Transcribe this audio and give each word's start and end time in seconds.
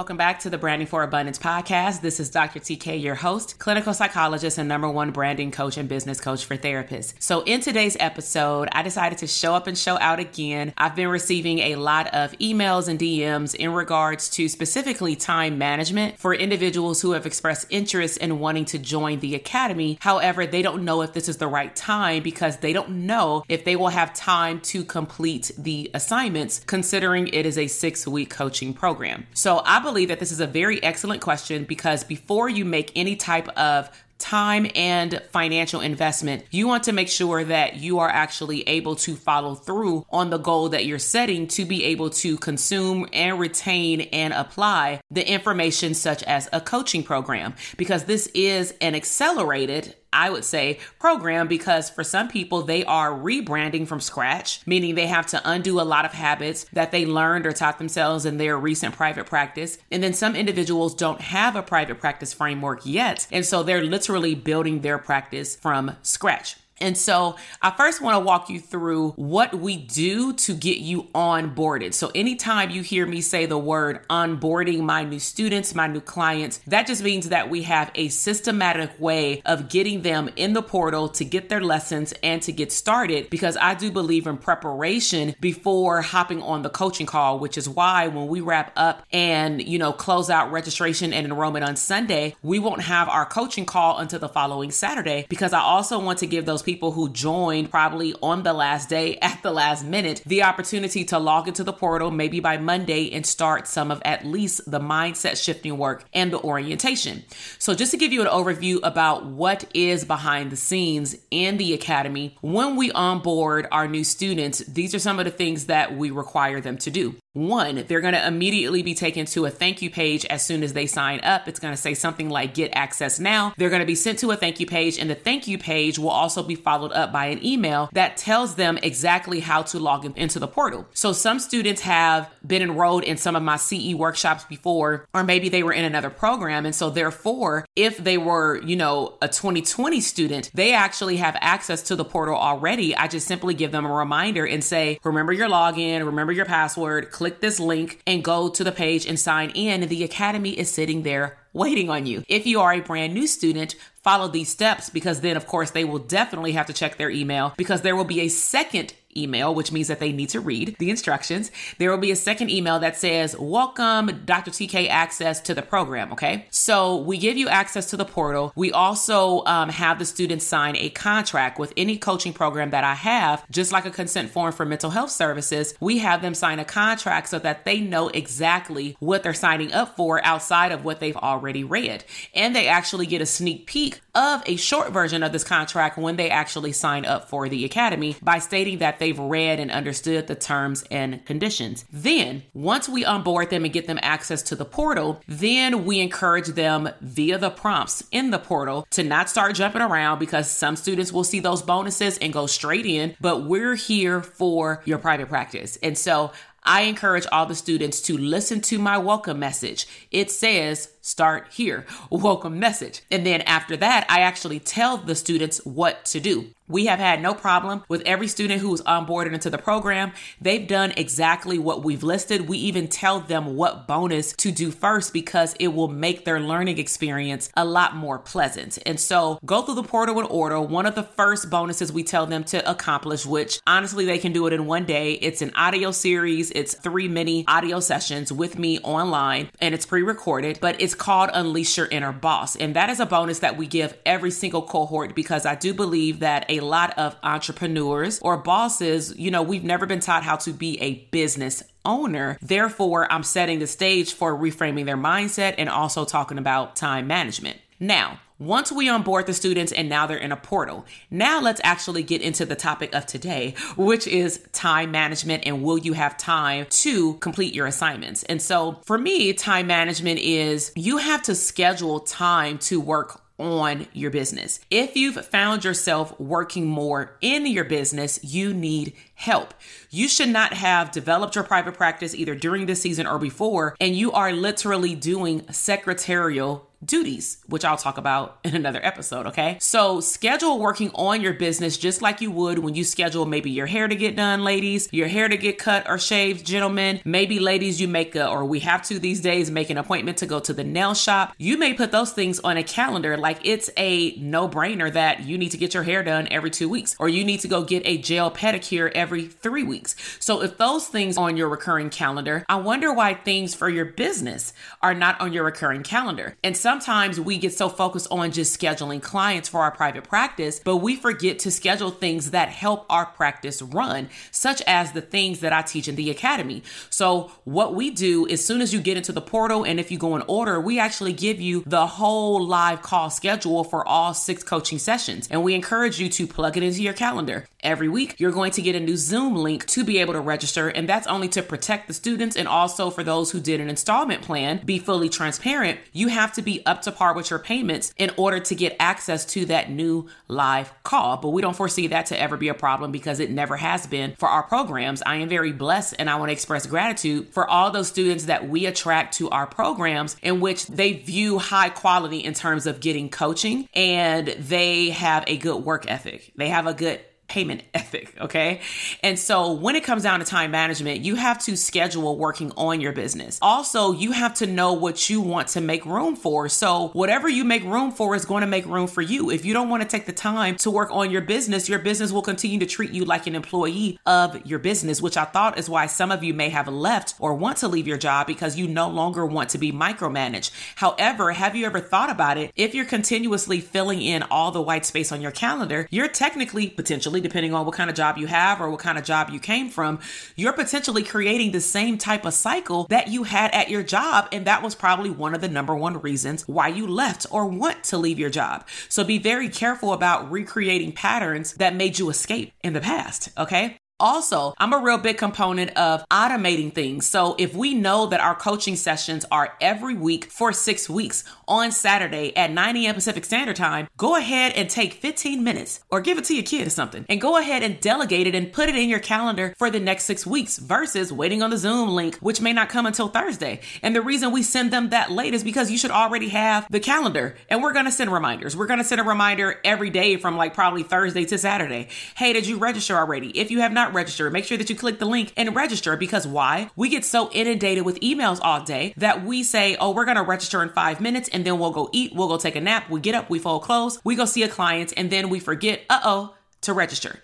Welcome 0.00 0.16
back 0.16 0.40
to 0.40 0.48
the 0.48 0.56
Branding 0.56 0.88
for 0.88 1.02
Abundance 1.02 1.38
podcast. 1.38 2.00
This 2.00 2.20
is 2.20 2.30
Dr. 2.30 2.58
TK, 2.58 3.02
your 3.02 3.16
host, 3.16 3.58
clinical 3.58 3.92
psychologist, 3.92 4.56
and 4.56 4.66
number 4.66 4.88
one 4.88 5.10
branding 5.10 5.50
coach 5.50 5.76
and 5.76 5.90
business 5.90 6.22
coach 6.22 6.46
for 6.46 6.56
therapists. 6.56 7.12
So, 7.18 7.42
in 7.42 7.60
today's 7.60 7.98
episode, 8.00 8.70
I 8.72 8.80
decided 8.80 9.18
to 9.18 9.26
show 9.26 9.54
up 9.54 9.66
and 9.66 9.76
show 9.76 9.98
out 9.98 10.18
again. 10.18 10.72
I've 10.78 10.96
been 10.96 11.08
receiving 11.08 11.58
a 11.58 11.76
lot 11.76 12.06
of 12.14 12.32
emails 12.38 12.88
and 12.88 12.98
DMs 12.98 13.54
in 13.54 13.74
regards 13.74 14.30
to 14.30 14.48
specifically 14.48 15.16
time 15.16 15.58
management 15.58 16.18
for 16.18 16.32
individuals 16.32 17.02
who 17.02 17.12
have 17.12 17.26
expressed 17.26 17.66
interest 17.68 18.16
in 18.16 18.38
wanting 18.38 18.64
to 18.64 18.78
join 18.78 19.20
the 19.20 19.34
academy. 19.34 19.98
However, 20.00 20.46
they 20.46 20.62
don't 20.62 20.82
know 20.82 21.02
if 21.02 21.12
this 21.12 21.28
is 21.28 21.36
the 21.36 21.46
right 21.46 21.76
time 21.76 22.22
because 22.22 22.56
they 22.56 22.72
don't 22.72 23.04
know 23.04 23.44
if 23.50 23.66
they 23.66 23.76
will 23.76 23.88
have 23.88 24.14
time 24.14 24.60
to 24.60 24.82
complete 24.82 25.50
the 25.58 25.90
assignments, 25.92 26.62
considering 26.64 27.28
it 27.28 27.44
is 27.44 27.58
a 27.58 27.66
six 27.66 28.06
week 28.06 28.30
coaching 28.30 28.72
program. 28.72 29.26
So, 29.34 29.58
I 29.58 29.89
believe 29.90 30.08
that 30.08 30.20
this 30.20 30.30
is 30.30 30.40
a 30.40 30.46
very 30.46 30.80
excellent 30.84 31.20
question 31.20 31.64
because 31.64 32.04
before 32.04 32.48
you 32.48 32.64
make 32.64 32.92
any 32.94 33.16
type 33.16 33.48
of 33.58 33.90
time 34.20 34.70
and 34.76 35.20
financial 35.32 35.80
investment, 35.80 36.44
you 36.50 36.68
want 36.68 36.84
to 36.84 36.92
make 36.92 37.08
sure 37.08 37.42
that 37.42 37.76
you 37.76 37.98
are 37.98 38.08
actually 38.08 38.62
able 38.68 38.94
to 38.94 39.16
follow 39.16 39.54
through 39.54 40.06
on 40.10 40.30
the 40.30 40.38
goal 40.38 40.68
that 40.68 40.84
you're 40.84 40.98
setting 40.98 41.48
to 41.48 41.64
be 41.64 41.84
able 41.84 42.10
to 42.10 42.36
consume 42.36 43.08
and 43.12 43.40
retain 43.40 44.02
and 44.12 44.32
apply 44.32 45.00
the 45.10 45.28
information 45.28 45.94
such 45.94 46.22
as 46.22 46.48
a 46.52 46.60
coaching 46.60 47.02
program 47.02 47.54
because 47.76 48.04
this 48.04 48.28
is 48.28 48.72
an 48.80 48.94
accelerated 48.94 49.96
I 50.12 50.30
would 50.30 50.44
say, 50.44 50.78
program 50.98 51.48
because 51.48 51.90
for 51.90 52.04
some 52.04 52.28
people, 52.28 52.62
they 52.62 52.84
are 52.84 53.10
rebranding 53.10 53.86
from 53.86 54.00
scratch, 54.00 54.60
meaning 54.66 54.94
they 54.94 55.06
have 55.06 55.26
to 55.28 55.40
undo 55.44 55.80
a 55.80 55.82
lot 55.82 56.04
of 56.04 56.12
habits 56.12 56.64
that 56.72 56.90
they 56.90 57.06
learned 57.06 57.46
or 57.46 57.52
taught 57.52 57.78
themselves 57.78 58.26
in 58.26 58.36
their 58.36 58.58
recent 58.58 58.94
private 58.94 59.26
practice. 59.26 59.78
And 59.90 60.02
then 60.02 60.12
some 60.12 60.34
individuals 60.34 60.94
don't 60.94 61.20
have 61.20 61.56
a 61.56 61.62
private 61.62 62.00
practice 62.00 62.32
framework 62.32 62.84
yet. 62.84 63.26
And 63.30 63.44
so 63.44 63.62
they're 63.62 63.84
literally 63.84 64.34
building 64.34 64.80
their 64.80 64.98
practice 64.98 65.56
from 65.56 65.96
scratch. 66.02 66.56
And 66.80 66.96
so 66.96 67.36
I 67.60 67.70
first 67.70 68.00
want 68.00 68.14
to 68.14 68.20
walk 68.20 68.48
you 68.48 68.58
through 68.58 69.10
what 69.10 69.54
we 69.54 69.76
do 69.76 70.32
to 70.32 70.54
get 70.54 70.78
you 70.78 71.04
onboarded. 71.14 71.92
So 71.92 72.10
anytime 72.14 72.70
you 72.70 72.82
hear 72.82 73.06
me 73.06 73.20
say 73.20 73.44
the 73.44 73.58
word 73.58 74.06
onboarding 74.08 74.80
my 74.80 75.04
new 75.04 75.18
students, 75.18 75.74
my 75.74 75.86
new 75.86 76.00
clients, 76.00 76.58
that 76.66 76.86
just 76.86 77.02
means 77.02 77.28
that 77.28 77.50
we 77.50 77.64
have 77.64 77.90
a 77.94 78.08
systematic 78.08 78.98
way 78.98 79.42
of 79.44 79.68
getting 79.68 80.02
them 80.02 80.30
in 80.36 80.54
the 80.54 80.62
portal 80.62 81.08
to 81.10 81.24
get 81.24 81.50
their 81.50 81.60
lessons 81.60 82.14
and 82.22 82.40
to 82.42 82.52
get 82.52 82.72
started 82.72 83.28
because 83.28 83.58
I 83.60 83.74
do 83.74 83.90
believe 83.90 84.26
in 84.26 84.38
preparation 84.38 85.34
before 85.40 86.00
hopping 86.00 86.42
on 86.42 86.62
the 86.62 86.70
coaching 86.70 87.06
call, 87.06 87.38
which 87.38 87.58
is 87.58 87.68
why 87.68 88.08
when 88.08 88.26
we 88.26 88.40
wrap 88.40 88.72
up 88.76 89.04
and, 89.12 89.60
you 89.62 89.78
know, 89.78 89.92
close 89.92 90.30
out 90.30 90.50
registration 90.50 91.12
and 91.12 91.26
enrollment 91.26 91.64
on 91.64 91.76
Sunday, 91.76 92.36
we 92.42 92.58
won't 92.58 92.82
have 92.82 93.08
our 93.08 93.26
coaching 93.26 93.66
call 93.66 93.98
until 93.98 94.18
the 94.18 94.28
following 94.28 94.70
Saturday 94.70 95.26
because 95.28 95.52
I 95.52 95.60
also 95.60 95.98
want 96.02 96.18
to 96.20 96.26
give 96.26 96.46
those 96.46 96.62
people 96.62 96.69
who 96.78 97.10
joined 97.10 97.70
probably 97.70 98.14
on 98.22 98.42
the 98.42 98.52
last 98.52 98.88
day 98.88 99.16
at 99.22 99.42
the 99.42 99.50
last 99.50 99.84
minute 99.84 100.22
the 100.26 100.42
opportunity 100.42 101.04
to 101.04 101.18
log 101.18 101.48
into 101.48 101.64
the 101.64 101.72
portal 101.72 102.10
maybe 102.10 102.40
by 102.40 102.56
Monday 102.56 103.10
and 103.12 103.26
start 103.26 103.66
some 103.66 103.90
of 103.90 104.00
at 104.04 104.24
least 104.24 104.70
the 104.70 104.80
mindset 104.80 105.42
shifting 105.42 105.76
work 105.76 106.04
and 106.12 106.32
the 106.32 106.40
orientation. 106.40 107.22
So, 107.58 107.74
just 107.74 107.90
to 107.90 107.96
give 107.96 108.12
you 108.12 108.20
an 108.22 108.28
overview 108.28 108.80
about 108.82 109.26
what 109.26 109.64
is 109.74 110.04
behind 110.04 110.50
the 110.50 110.56
scenes 110.56 111.16
in 111.30 111.56
the 111.56 111.74
academy, 111.74 112.36
when 112.40 112.76
we 112.76 112.90
onboard 112.92 113.66
our 113.72 113.88
new 113.88 114.04
students, 114.04 114.58
these 114.60 114.94
are 114.94 114.98
some 114.98 115.18
of 115.18 115.24
the 115.24 115.30
things 115.30 115.66
that 115.66 115.96
we 115.96 116.10
require 116.10 116.60
them 116.60 116.78
to 116.78 116.90
do. 116.90 117.16
One, 117.32 117.84
they're 117.86 118.00
going 118.00 118.14
to 118.14 118.26
immediately 118.26 118.82
be 118.82 118.94
taken 118.94 119.24
to 119.26 119.44
a 119.44 119.50
thank 119.50 119.82
you 119.82 119.88
page 119.88 120.24
as 120.24 120.44
soon 120.44 120.64
as 120.64 120.72
they 120.72 120.86
sign 120.86 121.20
up. 121.20 121.46
It's 121.46 121.60
going 121.60 121.72
to 121.72 121.80
say 121.80 121.94
something 121.94 122.28
like 122.28 122.54
get 122.54 122.72
access 122.74 123.20
now. 123.20 123.54
They're 123.56 123.70
going 123.70 123.80
to 123.80 123.86
be 123.86 123.94
sent 123.94 124.18
to 124.20 124.32
a 124.32 124.36
thank 124.36 124.58
you 124.58 124.66
page, 124.66 124.98
and 124.98 125.08
the 125.08 125.14
thank 125.14 125.46
you 125.46 125.56
page 125.56 125.96
will 125.96 126.10
also 126.10 126.42
be 126.42 126.56
followed 126.56 126.90
up 126.90 127.12
by 127.12 127.26
an 127.26 127.44
email 127.44 127.88
that 127.92 128.16
tells 128.16 128.56
them 128.56 128.80
exactly 128.82 129.38
how 129.38 129.62
to 129.62 129.78
log 129.78 130.18
into 130.18 130.40
the 130.40 130.48
portal. 130.48 130.88
So, 130.92 131.12
some 131.12 131.38
students 131.38 131.82
have 131.82 132.28
been 132.44 132.62
enrolled 132.62 133.04
in 133.04 133.16
some 133.16 133.36
of 133.36 133.44
my 133.44 133.58
CE 133.58 133.94
workshops 133.94 134.42
before, 134.44 135.06
or 135.14 135.22
maybe 135.22 135.48
they 135.48 135.62
were 135.62 135.72
in 135.72 135.84
another 135.84 136.10
program. 136.10 136.66
And 136.66 136.74
so, 136.74 136.90
therefore, 136.90 137.64
if 137.76 137.96
they 137.96 138.18
were, 138.18 138.60
you 138.64 138.74
know, 138.74 139.18
a 139.22 139.28
2020 139.28 140.00
student, 140.00 140.50
they 140.52 140.74
actually 140.74 141.18
have 141.18 141.36
access 141.40 141.82
to 141.82 141.94
the 141.94 142.04
portal 142.04 142.34
already. 142.34 142.96
I 142.96 143.06
just 143.06 143.28
simply 143.28 143.54
give 143.54 143.70
them 143.70 143.86
a 143.86 143.92
reminder 143.92 144.44
and 144.44 144.64
say, 144.64 144.98
remember 145.04 145.32
your 145.32 145.48
login, 145.48 146.04
remember 146.04 146.32
your 146.32 146.44
password 146.44 147.12
click 147.20 147.42
this 147.42 147.60
link 147.60 148.00
and 148.06 148.24
go 148.24 148.48
to 148.48 148.64
the 148.64 148.72
page 148.72 149.04
and 149.06 149.20
sign 149.20 149.50
in. 149.50 149.86
The 149.88 150.04
Academy 150.04 150.58
is 150.58 150.70
sitting 150.70 151.02
there 151.02 151.36
waiting 151.52 151.90
on 151.90 152.06
you. 152.06 152.24
If 152.28 152.46
you 152.46 152.62
are 152.62 152.72
a 152.72 152.80
brand 152.80 153.12
new 153.12 153.26
student, 153.26 153.74
follow 154.02 154.26
these 154.26 154.48
steps 154.48 154.88
because 154.88 155.20
then, 155.20 155.36
of 155.36 155.46
course, 155.46 155.72
they 155.72 155.84
will 155.84 155.98
definitely 155.98 156.52
have 156.52 156.64
to 156.68 156.72
check 156.72 156.96
their 156.96 157.10
email 157.10 157.52
because 157.58 157.82
there 157.82 157.94
will 157.94 158.06
be 158.06 158.22
a 158.22 158.28
second 158.28 158.94
email, 159.16 159.54
which 159.54 159.72
means 159.72 159.88
that 159.88 160.00
they 160.00 160.12
need 160.12 160.28
to 160.30 160.40
read 160.40 160.76
the 160.78 160.90
instructions. 160.90 161.50
There 161.78 161.90
will 161.90 161.98
be 161.98 162.10
a 162.10 162.16
second 162.16 162.50
email 162.50 162.78
that 162.80 162.96
says, 162.96 163.36
Welcome 163.38 164.22
Dr. 164.24 164.50
TK 164.50 164.88
access 164.88 165.40
to 165.42 165.54
the 165.54 165.62
program. 165.62 166.12
Okay. 166.12 166.46
So 166.50 166.96
we 166.96 167.18
give 167.18 167.36
you 167.36 167.48
access 167.48 167.90
to 167.90 167.96
the 167.96 168.04
portal. 168.04 168.52
We 168.54 168.72
also 168.72 169.44
um, 169.44 169.68
have 169.68 169.98
the 169.98 170.04
students 170.04 170.46
sign 170.46 170.76
a 170.76 170.90
contract 170.90 171.58
with 171.58 171.72
any 171.76 171.96
coaching 171.98 172.32
program 172.32 172.70
that 172.70 172.84
I 172.84 172.94
have, 172.94 173.48
just 173.50 173.72
like 173.72 173.84
a 173.84 173.90
consent 173.90 174.30
form 174.30 174.52
for 174.52 174.64
mental 174.64 174.90
health 174.90 175.10
services. 175.10 175.74
We 175.80 175.98
have 175.98 176.22
them 176.22 176.34
sign 176.34 176.58
a 176.58 176.64
contract 176.64 177.28
so 177.28 177.38
that 177.40 177.64
they 177.64 177.80
know 177.80 178.08
exactly 178.08 178.96
what 179.00 179.22
they're 179.22 179.34
signing 179.34 179.72
up 179.72 179.96
for 179.96 180.24
outside 180.24 180.72
of 180.72 180.84
what 180.84 181.00
they've 181.00 181.16
already 181.16 181.64
read. 181.64 182.04
And 182.34 182.54
they 182.54 182.68
actually 182.68 183.06
get 183.06 183.20
a 183.20 183.26
sneak 183.26 183.66
peek 183.66 184.00
of 184.14 184.42
a 184.46 184.56
short 184.56 184.92
version 184.92 185.22
of 185.22 185.32
this 185.32 185.44
contract 185.44 185.98
when 185.98 186.16
they 186.16 186.30
actually 186.30 186.72
sign 186.72 187.04
up 187.04 187.28
for 187.28 187.48
the 187.48 187.64
academy 187.64 188.16
by 188.22 188.38
stating 188.38 188.78
that 188.78 188.98
they've 189.00 189.18
read 189.18 189.58
and 189.58 189.72
understood 189.72 190.28
the 190.28 190.36
terms 190.36 190.84
and 190.90 191.24
conditions. 191.26 191.84
Then, 191.92 192.44
once 192.54 192.88
we 192.88 193.04
onboard 193.04 193.50
them 193.50 193.64
and 193.64 193.72
get 193.72 193.88
them 193.88 193.98
access 194.02 194.42
to 194.44 194.54
the 194.54 194.64
portal, 194.64 195.20
then 195.26 195.84
we 195.84 195.98
encourage 195.98 196.48
them 196.48 196.90
via 197.00 197.38
the 197.38 197.50
prompts 197.50 198.04
in 198.12 198.30
the 198.30 198.38
portal 198.38 198.86
to 198.90 199.02
not 199.02 199.28
start 199.28 199.56
jumping 199.56 199.82
around 199.82 200.20
because 200.20 200.48
some 200.48 200.76
students 200.76 201.12
will 201.12 201.24
see 201.24 201.40
those 201.40 201.62
bonuses 201.62 202.16
and 202.18 202.32
go 202.32 202.46
straight 202.46 202.86
in, 202.86 203.16
but 203.20 203.42
we're 203.42 203.74
here 203.74 204.22
for 204.22 204.82
your 204.84 204.98
private 204.98 205.28
practice. 205.28 205.76
And 205.82 205.98
so 205.98 206.30
I 206.62 206.82
encourage 206.82 207.26
all 207.32 207.46
the 207.46 207.54
students 207.54 208.00
to 208.02 208.16
listen 208.16 208.60
to 208.62 208.78
my 208.78 208.98
welcome 208.98 209.38
message. 209.38 209.86
It 210.10 210.30
says, 210.30 210.90
start 211.00 211.48
here, 211.52 211.86
welcome 212.10 212.58
message. 212.58 213.02
And 213.10 213.26
then 213.26 213.40
after 213.42 213.76
that, 213.78 214.06
I 214.08 214.20
actually 214.20 214.60
tell 214.60 214.98
the 214.98 215.14
students 215.14 215.64
what 215.64 216.04
to 216.06 216.20
do. 216.20 216.50
We 216.70 216.86
have 216.86 217.00
had 217.00 217.20
no 217.20 217.34
problem 217.34 217.82
with 217.88 218.00
every 218.02 218.28
student 218.28 218.60
who's 218.60 218.80
onboarded 218.82 219.32
into 219.32 219.50
the 219.50 219.58
program. 219.58 220.12
They've 220.40 220.66
done 220.66 220.92
exactly 220.96 221.58
what 221.58 221.82
we've 221.82 222.04
listed. 222.04 222.48
We 222.48 222.58
even 222.58 222.86
tell 222.86 223.18
them 223.18 223.56
what 223.56 223.88
bonus 223.88 224.32
to 224.34 224.52
do 224.52 224.70
first 224.70 225.12
because 225.12 225.56
it 225.58 225.68
will 225.68 225.88
make 225.88 226.24
their 226.24 226.38
learning 226.38 226.78
experience 226.78 227.50
a 227.56 227.64
lot 227.64 227.96
more 227.96 228.20
pleasant. 228.20 228.78
And 228.86 229.00
so 229.00 229.40
go 229.44 229.62
through 229.62 229.74
the 229.74 229.82
portal 229.82 230.20
in 230.20 230.26
order. 230.26 230.60
One 230.60 230.86
of 230.86 230.94
the 230.94 231.02
first 231.02 231.50
bonuses 231.50 231.92
we 231.92 232.04
tell 232.04 232.24
them 232.26 232.44
to 232.44 232.70
accomplish, 232.70 233.26
which 233.26 233.60
honestly 233.66 234.04
they 234.04 234.18
can 234.18 234.32
do 234.32 234.46
it 234.46 234.52
in 234.52 234.66
one 234.66 234.84
day. 234.84 235.14
It's 235.14 235.42
an 235.42 235.50
audio 235.56 235.90
series. 235.90 236.52
It's 236.52 236.74
three 236.74 237.08
mini 237.08 237.44
audio 237.48 237.80
sessions 237.80 238.32
with 238.32 238.60
me 238.60 238.78
online 238.80 239.50
and 239.60 239.74
it's 239.74 239.86
pre-recorded, 239.86 240.60
but 240.60 240.80
it's 240.80 240.94
called 240.94 241.30
Unleash 241.34 241.76
Your 241.76 241.86
Inner 241.86 242.12
Boss. 242.12 242.54
And 242.54 242.76
that 242.76 242.90
is 242.90 243.00
a 243.00 243.06
bonus 243.06 243.40
that 243.40 243.56
we 243.56 243.66
give 243.66 243.98
every 244.06 244.30
single 244.30 244.62
cohort 244.62 245.16
because 245.16 245.44
I 245.44 245.56
do 245.56 245.74
believe 245.74 246.20
that 246.20 246.46
a 246.48 246.59
lot 246.60 246.96
of 246.98 247.16
entrepreneurs 247.22 248.18
or 248.20 248.36
bosses, 248.36 249.14
you 249.16 249.30
know, 249.30 249.42
we've 249.42 249.64
never 249.64 249.86
been 249.86 250.00
taught 250.00 250.22
how 250.22 250.36
to 250.36 250.52
be 250.52 250.80
a 250.80 251.06
business 251.10 251.62
owner. 251.84 252.38
Therefore, 252.42 253.10
I'm 253.12 253.22
setting 253.22 253.58
the 253.58 253.66
stage 253.66 254.12
for 254.14 254.36
reframing 254.36 254.84
their 254.84 254.96
mindset 254.96 255.54
and 255.58 255.68
also 255.68 256.04
talking 256.04 256.38
about 256.38 256.76
time 256.76 257.06
management. 257.06 257.58
Now, 257.78 258.20
once 258.40 258.72
we 258.72 258.88
onboard 258.88 259.26
the 259.26 259.34
students 259.34 259.70
and 259.70 259.88
now 259.88 260.06
they're 260.06 260.16
in 260.16 260.32
a 260.32 260.36
portal, 260.36 260.86
now 261.10 261.40
let's 261.42 261.60
actually 261.62 262.02
get 262.02 262.22
into 262.22 262.46
the 262.46 262.56
topic 262.56 262.94
of 262.94 263.04
today, 263.04 263.54
which 263.76 264.06
is 264.06 264.42
time 264.52 264.90
management 264.90 265.42
and 265.44 265.62
will 265.62 265.76
you 265.76 265.92
have 265.92 266.16
time 266.16 266.64
to 266.70 267.14
complete 267.14 267.54
your 267.54 267.66
assignments? 267.66 268.22
And 268.24 268.40
so 268.40 268.80
for 268.86 268.96
me, 268.96 269.34
time 269.34 269.66
management 269.66 270.20
is 270.20 270.72
you 270.74 270.96
have 270.96 271.22
to 271.24 271.34
schedule 271.34 272.00
time 272.00 272.56
to 272.60 272.80
work 272.80 273.20
on 273.40 273.86
your 273.94 274.10
business. 274.10 274.60
If 274.70 274.96
you've 274.96 275.24
found 275.26 275.64
yourself 275.64 276.18
working 276.20 276.66
more 276.66 277.16
in 277.20 277.46
your 277.46 277.64
business, 277.64 278.20
you 278.22 278.52
need 278.52 278.92
help. 279.20 279.52
You 279.90 280.08
should 280.08 280.30
not 280.30 280.54
have 280.54 280.90
developed 280.92 281.34
your 281.34 281.44
private 281.44 281.74
practice 281.74 282.14
either 282.14 282.34
during 282.34 282.64
this 282.64 282.80
season 282.80 283.06
or 283.06 283.18
before, 283.18 283.76
and 283.78 283.94
you 283.94 284.12
are 284.12 284.32
literally 284.32 284.94
doing 284.94 285.46
secretarial 285.50 286.70
duties, 286.84 287.38
which 287.46 287.64
I'll 287.64 287.76
talk 287.76 287.98
about 287.98 288.38
in 288.44 288.56
another 288.56 288.80
episode, 288.82 289.26
okay? 289.26 289.58
So, 289.60 290.00
schedule 290.00 290.58
working 290.58 290.90
on 290.94 291.20
your 291.20 291.34
business 291.34 291.76
just 291.76 292.02
like 292.02 292.20
you 292.20 292.30
would 292.30 292.58
when 292.58 292.74
you 292.74 292.84
schedule 292.84 293.26
maybe 293.26 293.50
your 293.50 293.66
hair 293.66 293.88
to 293.88 293.94
get 293.94 294.16
done, 294.16 294.42
ladies, 294.42 294.88
your 294.92 295.08
hair 295.08 295.28
to 295.28 295.36
get 295.36 295.58
cut 295.58 295.88
or 295.88 295.98
shaved, 295.98 296.46
gentlemen. 296.46 297.00
Maybe, 297.04 297.38
ladies, 297.38 297.80
you 297.80 297.88
make 297.88 298.16
a, 298.16 298.28
or 298.28 298.44
we 298.44 298.60
have 298.60 298.82
to 298.84 298.98
these 298.98 299.20
days, 299.20 299.50
make 299.50 299.70
an 299.70 299.78
appointment 299.78 300.18
to 300.18 300.26
go 300.26 300.40
to 300.40 300.52
the 300.52 300.64
nail 300.64 300.94
shop. 300.94 301.34
You 301.38 301.58
may 301.58 301.74
put 301.74 301.92
those 301.92 302.12
things 302.12 302.40
on 302.40 302.56
a 302.56 302.62
calendar 302.62 303.16
like 303.16 303.38
it's 303.44 303.70
a 303.76 304.12
no 304.16 304.48
brainer 304.48 304.92
that 304.92 305.24
you 305.24 305.38
need 305.38 305.50
to 305.50 305.58
get 305.58 305.74
your 305.74 305.82
hair 305.82 306.02
done 306.02 306.28
every 306.30 306.50
two 306.50 306.68
weeks, 306.68 306.96
or 306.98 307.08
you 307.08 307.24
need 307.24 307.40
to 307.40 307.48
go 307.48 307.62
get 307.62 307.82
a 307.84 307.98
gel 307.98 308.30
pedicure 308.30 308.90
every 308.94 309.09
three 309.18 309.62
weeks. 309.62 309.96
So, 310.20 310.42
if 310.42 310.56
those 310.56 310.86
things 310.86 311.16
on 311.16 311.36
your 311.36 311.48
recurring 311.48 311.90
calendar, 311.90 312.44
I 312.48 312.56
wonder 312.56 312.92
why 312.92 313.14
things 313.14 313.54
for 313.54 313.68
your 313.68 313.84
business 313.84 314.52
are 314.82 314.94
not 314.94 315.20
on 315.20 315.32
your 315.32 315.44
recurring 315.44 315.82
calendar. 315.82 316.36
And 316.44 316.56
sometimes 316.56 317.20
we 317.20 317.38
get 317.38 317.52
so 317.52 317.68
focused 317.68 318.08
on 318.10 318.30
just 318.32 318.58
scheduling 318.58 319.02
clients 319.02 319.48
for 319.48 319.60
our 319.60 319.70
private 319.70 320.04
practice, 320.04 320.60
but 320.64 320.76
we 320.76 320.96
forget 320.96 321.38
to 321.40 321.50
schedule 321.50 321.90
things 321.90 322.30
that 322.30 322.48
help 322.48 322.86
our 322.88 323.06
practice 323.06 323.62
run, 323.62 324.08
such 324.30 324.62
as 324.66 324.92
the 324.92 325.00
things 325.00 325.40
that 325.40 325.52
I 325.52 325.62
teach 325.62 325.88
in 325.88 325.96
the 325.96 326.10
academy. 326.10 326.62
So, 326.90 327.32
what 327.44 327.74
we 327.74 327.90
do 327.90 328.28
as 328.28 328.44
soon 328.44 328.60
as 328.60 328.72
you 328.72 328.80
get 328.80 328.96
into 328.96 329.12
the 329.12 329.20
portal 329.20 329.64
and 329.64 329.80
if 329.80 329.90
you 329.90 329.98
go 329.98 330.16
in 330.16 330.22
order, 330.26 330.60
we 330.60 330.78
actually 330.78 331.12
give 331.12 331.40
you 331.40 331.62
the 331.66 331.86
whole 331.86 332.44
live 332.44 332.82
call 332.82 333.10
schedule 333.10 333.64
for 333.64 333.86
all 333.86 334.14
six 334.14 334.42
coaching 334.42 334.78
sessions. 334.78 335.28
And 335.30 335.42
we 335.42 335.54
encourage 335.54 335.98
you 335.98 336.08
to 336.10 336.26
plug 336.26 336.56
it 336.56 336.62
into 336.62 336.82
your 336.82 336.92
calendar. 336.92 337.46
Every 337.62 337.88
week, 337.88 338.18
you're 338.18 338.30
going 338.30 338.52
to 338.52 338.62
get 338.62 338.74
a 338.74 338.80
new 338.80 338.96
Zoom 338.96 339.34
link 339.34 339.66
to 339.66 339.84
be 339.84 339.98
able 339.98 340.14
to 340.14 340.20
register, 340.20 340.68
and 340.68 340.88
that's 340.88 341.06
only 341.06 341.28
to 341.28 341.42
protect 341.42 341.88
the 341.88 341.94
students 341.94 342.36
and 342.36 342.48
also 342.48 342.88
for 342.90 343.04
those 343.04 343.30
who 343.30 343.40
did 343.40 343.60
an 343.60 343.68
installment 343.68 344.22
plan, 344.22 344.62
be 344.64 344.78
fully 344.78 345.10
transparent. 345.10 345.78
You 345.92 346.08
have 346.08 346.32
to 346.34 346.42
be 346.42 346.64
up 346.64 346.82
to 346.82 346.92
par 346.92 347.14
with 347.14 347.28
your 347.28 347.38
payments 347.38 347.92
in 347.98 348.10
order 348.16 348.40
to 348.40 348.54
get 348.54 348.76
access 348.80 349.26
to 349.26 349.44
that 349.46 349.70
new 349.70 350.08
live 350.28 350.72
call. 350.84 351.18
But 351.18 351.30
we 351.30 351.42
don't 351.42 351.56
foresee 351.56 351.88
that 351.88 352.06
to 352.06 352.18
ever 352.18 352.36
be 352.36 352.48
a 352.48 352.54
problem 352.54 352.92
because 352.92 353.20
it 353.20 353.30
never 353.30 353.56
has 353.56 353.86
been 353.86 354.14
for 354.16 354.28
our 354.28 354.42
programs. 354.42 355.02
I 355.04 355.16
am 355.16 355.28
very 355.28 355.52
blessed 355.52 355.96
and 355.98 356.08
I 356.08 356.16
want 356.16 356.30
to 356.30 356.32
express 356.32 356.66
gratitude 356.66 357.28
for 357.28 357.48
all 357.48 357.70
those 357.70 357.88
students 357.88 358.24
that 358.24 358.48
we 358.48 358.66
attract 358.66 359.14
to 359.18 359.28
our 359.30 359.46
programs 359.46 360.16
in 360.22 360.40
which 360.40 360.66
they 360.66 360.94
view 360.94 361.38
high 361.38 361.68
quality 361.68 362.18
in 362.18 362.34
terms 362.34 362.66
of 362.66 362.80
getting 362.80 363.10
coaching 363.10 363.68
and 363.74 364.28
they 364.28 364.90
have 364.90 365.24
a 365.26 365.36
good 365.36 365.64
work 365.64 365.90
ethic. 365.90 366.32
They 366.36 366.48
have 366.48 366.66
a 366.66 366.74
good 366.74 367.00
payment 367.30 367.62
ethic. 367.74 368.12
Okay. 368.20 368.60
And 369.02 369.18
so 369.18 369.52
when 369.52 369.76
it 369.76 369.84
comes 369.84 370.02
down 370.02 370.18
to 370.18 370.26
time 370.26 370.50
management, 370.50 371.00
you 371.00 371.14
have 371.14 371.38
to 371.44 371.56
schedule 371.56 372.18
working 372.18 372.52
on 372.56 372.80
your 372.80 372.92
business. 372.92 373.38
Also, 373.40 373.92
you 373.92 374.12
have 374.12 374.34
to 374.34 374.46
know 374.46 374.74
what 374.74 375.08
you 375.08 375.20
want 375.20 375.48
to 375.48 375.60
make 375.60 375.86
room 375.86 376.16
for. 376.16 376.48
So 376.48 376.88
whatever 376.88 377.28
you 377.28 377.44
make 377.44 377.64
room 377.64 377.92
for 377.92 378.14
is 378.14 378.24
going 378.24 378.42
to 378.42 378.46
make 378.46 378.66
room 378.66 378.88
for 378.88 379.00
you. 379.00 379.30
If 379.30 379.44
you 379.44 379.54
don't 379.54 379.68
want 379.68 379.82
to 379.82 379.88
take 379.88 380.06
the 380.06 380.12
time 380.12 380.56
to 380.56 380.70
work 380.70 380.90
on 380.90 381.10
your 381.10 381.22
business, 381.22 381.68
your 381.68 381.78
business 381.78 382.12
will 382.12 382.22
continue 382.22 382.58
to 382.58 382.66
treat 382.66 382.90
you 382.90 383.04
like 383.04 383.26
an 383.26 383.34
employee 383.34 383.98
of 384.04 384.44
your 384.44 384.58
business, 384.58 385.00
which 385.00 385.16
I 385.16 385.24
thought 385.24 385.58
is 385.58 385.70
why 385.70 385.86
some 385.86 386.10
of 386.10 386.24
you 386.24 386.34
may 386.34 386.48
have 386.48 386.68
left 386.68 387.14
or 387.20 387.34
want 387.34 387.58
to 387.58 387.68
leave 387.68 387.86
your 387.86 387.96
job 387.96 388.26
because 388.26 388.58
you 388.58 388.66
no 388.66 388.88
longer 388.88 389.24
want 389.24 389.50
to 389.50 389.58
be 389.58 389.70
micromanaged. 389.72 390.50
However, 390.74 391.30
have 391.30 391.54
you 391.54 391.64
ever 391.66 391.78
thought 391.78 392.10
about 392.10 392.38
it? 392.38 392.50
If 392.56 392.74
you're 392.74 392.84
continuously 392.84 393.60
filling 393.60 394.02
in 394.02 394.24
all 394.24 394.50
the 394.50 394.60
white 394.60 394.84
space 394.84 395.12
on 395.12 395.20
your 395.20 395.30
calendar, 395.30 395.86
you're 395.90 396.08
technically 396.08 396.68
potentially 396.68 397.19
depending 397.22 397.54
on 397.54 397.66
what 397.66 397.74
kind 397.74 397.90
of 397.90 397.96
job 397.96 398.18
you 398.18 398.26
have 398.26 398.60
or 398.60 398.70
what 398.70 398.80
kind 398.80 398.98
of 398.98 399.04
job 399.04 399.30
you 399.30 399.40
came 399.40 399.68
from, 399.68 399.98
you're 400.36 400.52
potentially 400.52 401.02
creating 401.02 401.52
the 401.52 401.60
same 401.60 401.98
type 401.98 402.24
of 402.24 402.34
cycle 402.34 402.86
that 402.90 403.08
you 403.08 403.24
had 403.24 403.50
at 403.52 403.70
your 403.70 403.82
job. 403.82 404.28
And 404.32 404.46
that 404.46 404.62
was 404.62 404.74
probably 404.74 405.10
one 405.10 405.34
of 405.34 405.40
the 405.40 405.48
number 405.48 405.74
one 405.74 406.00
reasons 406.00 406.46
why 406.46 406.68
you 406.68 406.86
left 406.86 407.26
or 407.30 407.46
want 407.46 407.84
to 407.84 407.98
leave 407.98 408.18
your 408.18 408.30
job. 408.30 408.66
So 408.88 409.04
be 409.04 409.18
very 409.18 409.48
careful 409.48 409.92
about 409.92 410.30
recreating 410.30 410.92
patterns 410.92 411.54
that 411.54 411.74
made 411.74 411.98
you 411.98 412.10
escape 412.10 412.52
in 412.62 412.72
the 412.72 412.80
past. 412.80 413.30
Okay. 413.36 413.79
Also, 414.00 414.54
I'm 414.56 414.72
a 414.72 414.78
real 414.78 414.96
big 414.96 415.18
component 415.18 415.76
of 415.76 416.02
automating 416.08 416.72
things. 416.74 417.06
So 417.06 417.36
if 417.38 417.54
we 417.54 417.74
know 417.74 418.06
that 418.06 418.20
our 418.20 418.34
coaching 418.34 418.74
sessions 418.74 419.26
are 419.30 419.54
every 419.60 419.94
week 419.94 420.24
for 420.24 420.54
six 420.54 420.88
weeks 420.88 421.22
on 421.46 421.70
Saturday 421.70 422.34
at 422.34 422.50
9 422.50 422.76
a.m. 422.78 422.94
Pacific 422.94 423.26
Standard 423.26 423.56
Time, 423.56 423.88
go 423.98 424.16
ahead 424.16 424.54
and 424.54 424.70
take 424.70 424.94
15 424.94 425.44
minutes 425.44 425.80
or 425.90 426.00
give 426.00 426.16
it 426.16 426.24
to 426.24 426.34
your 426.34 426.44
kid 426.44 426.66
or 426.66 426.70
something 426.70 427.04
and 427.10 427.20
go 427.20 427.36
ahead 427.36 427.62
and 427.62 427.78
delegate 427.80 428.26
it 428.26 428.34
and 428.34 428.54
put 428.54 428.70
it 428.70 428.74
in 428.74 428.88
your 428.88 429.00
calendar 429.00 429.52
for 429.58 429.70
the 429.70 429.78
next 429.78 430.04
six 430.04 430.26
weeks 430.26 430.56
versus 430.56 431.12
waiting 431.12 431.42
on 431.42 431.50
the 431.50 431.58
Zoom 431.58 431.90
link, 431.90 432.16
which 432.16 432.40
may 432.40 432.54
not 432.54 432.70
come 432.70 432.86
until 432.86 433.08
Thursday. 433.08 433.60
And 433.82 433.94
the 433.94 434.00
reason 434.00 434.32
we 434.32 434.42
send 434.42 434.72
them 434.72 434.88
that 434.90 435.10
late 435.10 435.34
is 435.34 435.44
because 435.44 435.70
you 435.70 435.76
should 435.76 435.90
already 435.90 436.30
have 436.30 436.66
the 436.70 436.80
calendar 436.80 437.36
and 437.50 437.62
we're 437.62 437.74
going 437.74 437.84
to 437.84 437.92
send 437.92 438.10
reminders. 438.10 438.56
We're 438.56 438.66
going 438.66 438.78
to 438.78 438.84
send 438.84 439.02
a 439.02 439.04
reminder 439.04 439.60
every 439.62 439.90
day 439.90 440.16
from 440.16 440.38
like 440.38 440.54
probably 440.54 440.84
Thursday 440.84 441.26
to 441.26 441.36
Saturday. 441.36 441.88
Hey, 442.16 442.32
did 442.32 442.46
you 442.46 442.56
register 442.56 442.96
already? 442.96 443.28
If 443.38 443.50
you 443.50 443.60
have 443.60 443.72
not 443.72 443.89
register, 443.92 444.30
make 444.30 444.44
sure 444.44 444.58
that 444.58 444.70
you 444.70 444.76
click 444.76 444.98
the 444.98 445.06
link 445.06 445.32
and 445.36 445.54
register 445.54 445.96
because 445.96 446.26
why? 446.26 446.70
We 446.76 446.88
get 446.88 447.04
so 447.04 447.30
inundated 447.32 447.84
with 447.84 448.00
emails 448.00 448.40
all 448.42 448.62
day 448.62 448.94
that 448.96 449.24
we 449.24 449.42
say, 449.42 449.76
oh, 449.76 449.92
we're 449.92 450.04
going 450.04 450.16
to 450.16 450.22
register 450.22 450.62
in 450.62 450.70
five 450.70 451.00
minutes 451.00 451.28
and 451.32 451.44
then 451.44 451.58
we'll 451.58 451.70
go 451.70 451.88
eat, 451.92 452.14
we'll 452.14 452.28
go 452.28 452.38
take 452.38 452.56
a 452.56 452.60
nap, 452.60 452.90
we 452.90 453.00
get 453.00 453.14
up, 453.14 453.30
we 453.30 453.38
fold 453.38 453.62
clothes, 453.62 454.00
we 454.04 454.14
go 454.14 454.24
see 454.24 454.42
a 454.42 454.48
client, 454.48 454.92
and 454.96 455.10
then 455.10 455.28
we 455.28 455.40
forget, 455.40 455.82
uh 455.90 456.00
oh, 456.04 456.34
to 456.62 456.72
register. 456.72 457.20